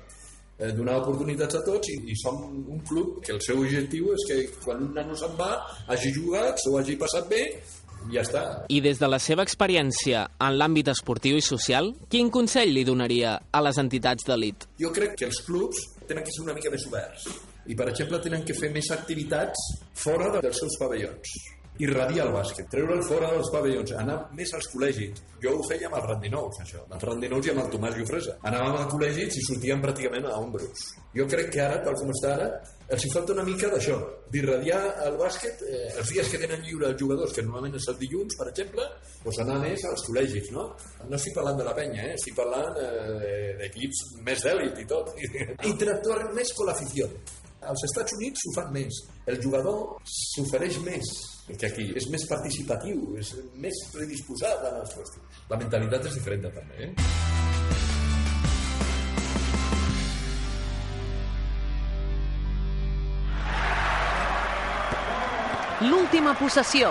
Eh, 0.55 0.71
donar 0.71 1.01
oportunitats 1.01 1.58
a 1.60 1.63
tots 1.67 1.89
i, 1.91 1.97
i 2.12 2.15
som 2.15 2.38
un 2.47 2.79
club 2.88 3.17
que 3.23 3.34
el 3.36 3.41
seu 3.43 3.60
objectiu 3.60 4.13
és 4.13 4.27
que 4.27 4.38
quan 4.63 4.84
un 4.86 4.93
nano 4.95 5.15
se'n 5.19 5.34
va 5.36 5.49
hagi 5.91 6.13
jugat, 6.15 6.55
s'ho 6.63 6.77
hagi 6.79 6.95
passat 6.99 7.27
bé 7.27 7.41
ja 8.13 8.24
està. 8.26 8.44
I 8.70 8.82
des 8.86 9.00
de 9.02 9.10
la 9.10 9.20
seva 9.22 9.46
experiència 9.46 10.26
en 10.41 10.60
l'àmbit 10.60 10.91
esportiu 10.94 11.39
i 11.39 11.46
social, 11.46 11.94
quin 12.10 12.32
consell 12.34 12.74
li 12.76 12.86
donaria 12.88 13.38
a 13.52 13.63
les 13.65 13.82
entitats 13.82 14.28
d'elit? 14.28 14.70
Jo 14.82 14.94
crec 14.96 15.18
que 15.20 15.30
els 15.30 15.41
clubs 15.46 15.82
tenen 16.06 16.24
que 16.26 16.34
ser 16.34 16.46
una 16.46 16.56
mica 16.58 16.72
més 16.74 16.86
oberts 16.89 17.28
i, 17.65 17.74
per 17.74 17.89
exemple, 17.89 18.22
tenen 18.22 18.46
que 18.46 18.54
fer 18.54 18.70
més 18.74 18.91
activitats 18.94 19.70
fora 19.98 20.30
dels 20.38 20.62
seus 20.62 20.78
pavellons 20.82 21.55
irradiar 21.83 22.27
el 22.27 22.33
bàsquet, 22.35 22.67
treure'l 22.71 23.03
fora 23.03 23.31
dels 23.33 23.49
pavellons, 23.51 23.91
anar 23.99 24.17
més 24.38 24.53
als 24.55 24.69
col·legis. 24.71 25.19
Jo 25.43 25.55
ho 25.57 25.65
feia 25.67 25.89
amb 25.89 25.97
els 25.99 26.07
randinous, 26.07 26.61
això. 26.63 26.83
Amb 26.85 26.95
els 26.97 27.03
randinous 27.09 27.47
i 27.47 27.51
amb 27.51 27.63
el 27.65 27.73
Tomàs 27.73 27.97
Llofresa. 27.99 28.38
Anàvem 28.47 28.77
a 28.79 28.85
col·legis 28.91 29.35
i 29.35 29.43
sortíem 29.49 29.83
pràcticament 29.83 30.29
a 30.29 30.38
ombros. 30.39 30.85
Jo 31.17 31.27
crec 31.31 31.51
que 31.51 31.61
ara, 31.65 31.81
tal 31.83 31.97
com 31.99 32.13
està 32.13 32.31
ara, 32.38 32.47
els 32.95 33.05
hi 33.05 33.11
falta 33.11 33.33
una 33.33 33.43
mica 33.43 33.67
d'això, 33.71 33.97
d'irradiar 34.31 34.79
el 35.07 35.19
bàsquet 35.19 35.63
eh, 35.67 35.83
els 35.99 36.11
dies 36.13 36.31
que 36.31 36.41
tenen 36.41 36.63
lliure 36.63 36.91
els 36.91 36.99
jugadors, 37.01 37.35
que 37.35 37.43
normalment 37.43 37.75
és 37.79 37.88
el 37.91 37.99
dilluns, 38.01 38.39
per 38.39 38.49
exemple, 38.51 38.88
doncs 39.25 39.39
anar 39.43 39.59
més 39.63 39.85
als 39.89 40.07
col·legis, 40.07 40.51
no? 40.55 40.67
No 41.09 41.19
estic 41.19 41.35
parlant 41.35 41.59
de 41.59 41.67
la 41.67 41.75
penya, 41.77 42.07
eh? 42.07 42.17
estic 42.19 42.38
parlant 42.38 42.77
eh, 42.79 43.55
d'equips 43.61 44.03
més 44.27 44.47
d'èlit 44.47 44.83
i 44.85 44.89
tot. 44.89 45.15
Interactuar 45.73 46.21
més 46.38 46.55
amb 46.55 46.67
l'afició. 46.69 47.09
Als 47.65 47.88
Estats 47.88 48.13
Units 48.19 48.43
s'ho 48.45 48.53
fan 48.53 48.69
més. 48.75 49.05
El 49.25 49.41
jugador 49.41 49.97
s'ofereix 50.05 50.77
més 50.85 51.15
que 51.53 51.67
aquí. 51.67 51.86
És 51.95 52.08
més 52.10 52.25
participatiu, 52.29 53.15
és 53.21 53.31
més 53.62 53.84
predisposat 53.93 54.65
a 54.65 54.73
les 54.79 54.95
qüestions. 54.97 55.43
La 55.51 55.60
mentalitat 55.62 56.10
és 56.10 56.17
diferent 56.17 56.47
també, 56.49 56.89
eh? 56.89 56.93
L'última 65.86 66.34
possessió. 66.39 66.89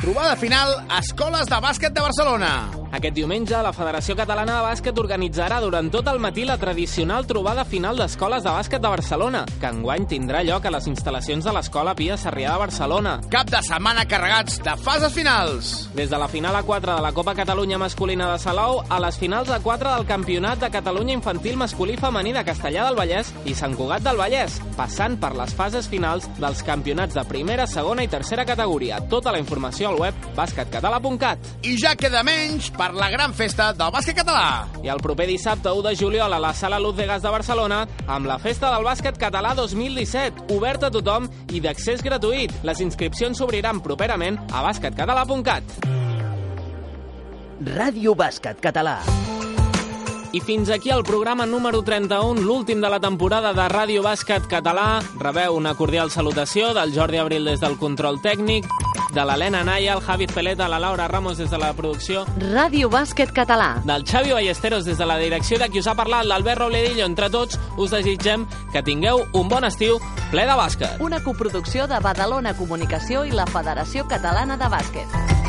Trobada 0.00 0.36
final, 0.36 0.74
Escoles 0.98 1.48
de 1.48 1.60
Bàsquet 1.62 1.96
de 1.96 2.04
Barcelona. 2.04 2.79
Aquest 3.00 3.16
diumenge, 3.16 3.56
la 3.64 3.70
Federació 3.72 4.12
Catalana 4.12 4.58
de 4.58 4.64
Bàsquet 4.66 4.98
organitzarà 5.00 5.56
durant 5.64 5.86
tot 5.88 6.08
el 6.10 6.18
matí 6.20 6.42
la 6.44 6.58
tradicional 6.60 7.24
trobada 7.24 7.62
final 7.64 7.96
d'escoles 7.96 8.42
de 8.44 8.52
bàsquet 8.52 8.82
de 8.84 8.90
Barcelona, 8.92 9.40
que 9.56 9.70
enguany 9.72 10.04
tindrà 10.10 10.42
lloc 10.44 10.66
a 10.68 10.72
les 10.74 10.84
instal·lacions 10.90 11.46
de 11.48 11.54
l'Escola 11.56 11.94
Pia 11.96 12.18
Sarrià 12.20 12.50
de 12.52 12.60
Barcelona. 12.60 13.14
Cap 13.32 13.48
de 13.48 13.62
setmana 13.64 14.04
carregats 14.04 14.58
de 14.60 14.74
fases 14.84 15.14
finals. 15.16 15.70
Des 15.96 16.12
de 16.12 16.18
la 16.20 16.28
final 16.28 16.58
a 16.58 16.60
4 16.62 16.98
de 16.98 17.06
la 17.06 17.12
Copa 17.16 17.32
Catalunya 17.38 17.78
masculina 17.80 18.26
de 18.34 18.42
Salou 18.42 18.82
a 18.84 19.00
les 19.00 19.16
finals 19.16 19.48
a 19.48 19.62
4 19.64 19.94
del 19.94 20.04
Campionat 20.04 20.60
de 20.60 20.70
Catalunya 20.76 21.16
Infantil 21.16 21.56
Masculí 21.56 21.96
Femení 21.96 22.36
de 22.36 22.44
Castellà 22.44 22.84
del 22.84 23.00
Vallès 23.00 23.32
i 23.48 23.56
Sant 23.56 23.78
Cugat 23.80 24.04
del 24.04 24.20
Vallès, 24.20 24.60
passant 24.76 25.16
per 25.24 25.32
les 25.40 25.56
fases 25.56 25.88
finals 25.88 26.28
dels 26.36 26.60
campionats 26.68 27.16
de 27.16 27.24
primera, 27.24 27.64
segona 27.64 28.04
i 28.04 28.12
tercera 28.12 28.44
categoria. 28.44 29.00
Tota 29.08 29.32
la 29.32 29.40
informació 29.40 29.88
al 29.88 29.98
web 30.04 30.30
basquetcatalà.cat. 30.36 31.50
I 31.64 31.78
ja 31.80 31.96
queda 31.96 32.20
menys 32.28 32.68
per 32.90 32.98
la 32.98 33.10
gran 33.10 33.32
festa 33.36 33.70
del 33.76 33.90
bàsquet 33.94 34.16
català. 34.18 34.66
I 34.82 34.90
el 34.90 34.98
proper 35.04 35.28
dissabte 35.28 35.70
1 35.70 35.84
de 35.86 35.92
juliol 35.94 36.32
a 36.34 36.40
la 36.42 36.50
Sala 36.54 36.80
Luz 36.82 36.96
de 36.96 37.06
Gas 37.06 37.22
de 37.22 37.30
Barcelona 37.30 37.84
amb 38.06 38.26
la 38.26 38.38
Festa 38.42 38.72
del 38.74 38.82
Bàsquet 38.82 39.18
Català 39.20 39.54
2017, 39.54 40.48
oberta 40.56 40.90
a 40.90 40.94
tothom 40.94 41.28
i 41.54 41.62
d'accés 41.62 42.02
gratuït. 42.02 42.50
Les 42.66 42.82
inscripcions 42.82 43.38
s'obriran 43.38 43.78
properament 43.84 44.40
a 44.50 44.64
basquetcatalà.cat. 44.66 45.78
Ràdio 47.76 48.16
Bàsquet 48.18 48.58
Català. 48.64 48.98
I 50.32 50.40
fins 50.40 50.70
aquí 50.70 50.90
el 50.90 51.02
programa 51.02 51.44
número 51.44 51.82
31, 51.82 52.40
l'últim 52.42 52.80
de 52.80 52.88
la 52.88 53.00
temporada 53.00 53.50
de 53.52 53.64
Ràdio 53.66 54.02
Bàsquet 54.04 54.44
Català. 54.46 55.00
Rebeu 55.18 55.56
una 55.58 55.72
cordial 55.74 56.12
salutació 56.14 56.68
del 56.72 56.94
Jordi 56.94 57.18
Abril 57.18 57.44
des 57.50 57.58
del 57.58 57.74
control 57.80 58.20
tècnic, 58.22 58.68
de 59.10 59.24
l'Helena 59.26 59.64
Naya, 59.64 59.96
el 59.96 60.00
Javi 60.06 60.28
Peleta, 60.28 60.68
la 60.68 60.78
Laura 60.78 61.08
Ramos 61.08 61.36
des 61.38 61.50
de 61.50 61.58
la 61.58 61.72
producció, 61.74 62.22
Ràdio 62.38 62.88
Bàsquet 62.88 63.32
Català. 63.34 63.80
del 63.84 64.04
Xavi 64.06 64.30
Ballesteros 64.30 64.84
des 64.84 64.98
de 64.98 65.06
la 65.06 65.18
direcció 65.18 65.58
de 65.58 65.68
qui 65.68 65.80
us 65.80 65.88
ha 65.88 65.96
parlat, 65.96 66.24
l'Albert 66.24 66.60
Robledillo. 66.60 67.06
Entre 67.06 67.28
tots, 67.28 67.58
us 67.76 67.90
desitgem 67.90 68.46
que 68.72 68.84
tingueu 68.84 69.26
un 69.32 69.48
bon 69.48 69.64
estiu 69.64 69.98
ple 70.30 70.46
de 70.46 70.54
bàsquet. 70.54 71.00
Una 71.00 71.24
coproducció 71.24 71.88
de 71.88 71.98
Badalona 71.98 72.54
Comunicació 72.54 73.24
i 73.24 73.32
la 73.32 73.46
Federació 73.46 74.06
Catalana 74.06 74.56
de 74.56 74.68
Bàsquet. 74.70 75.39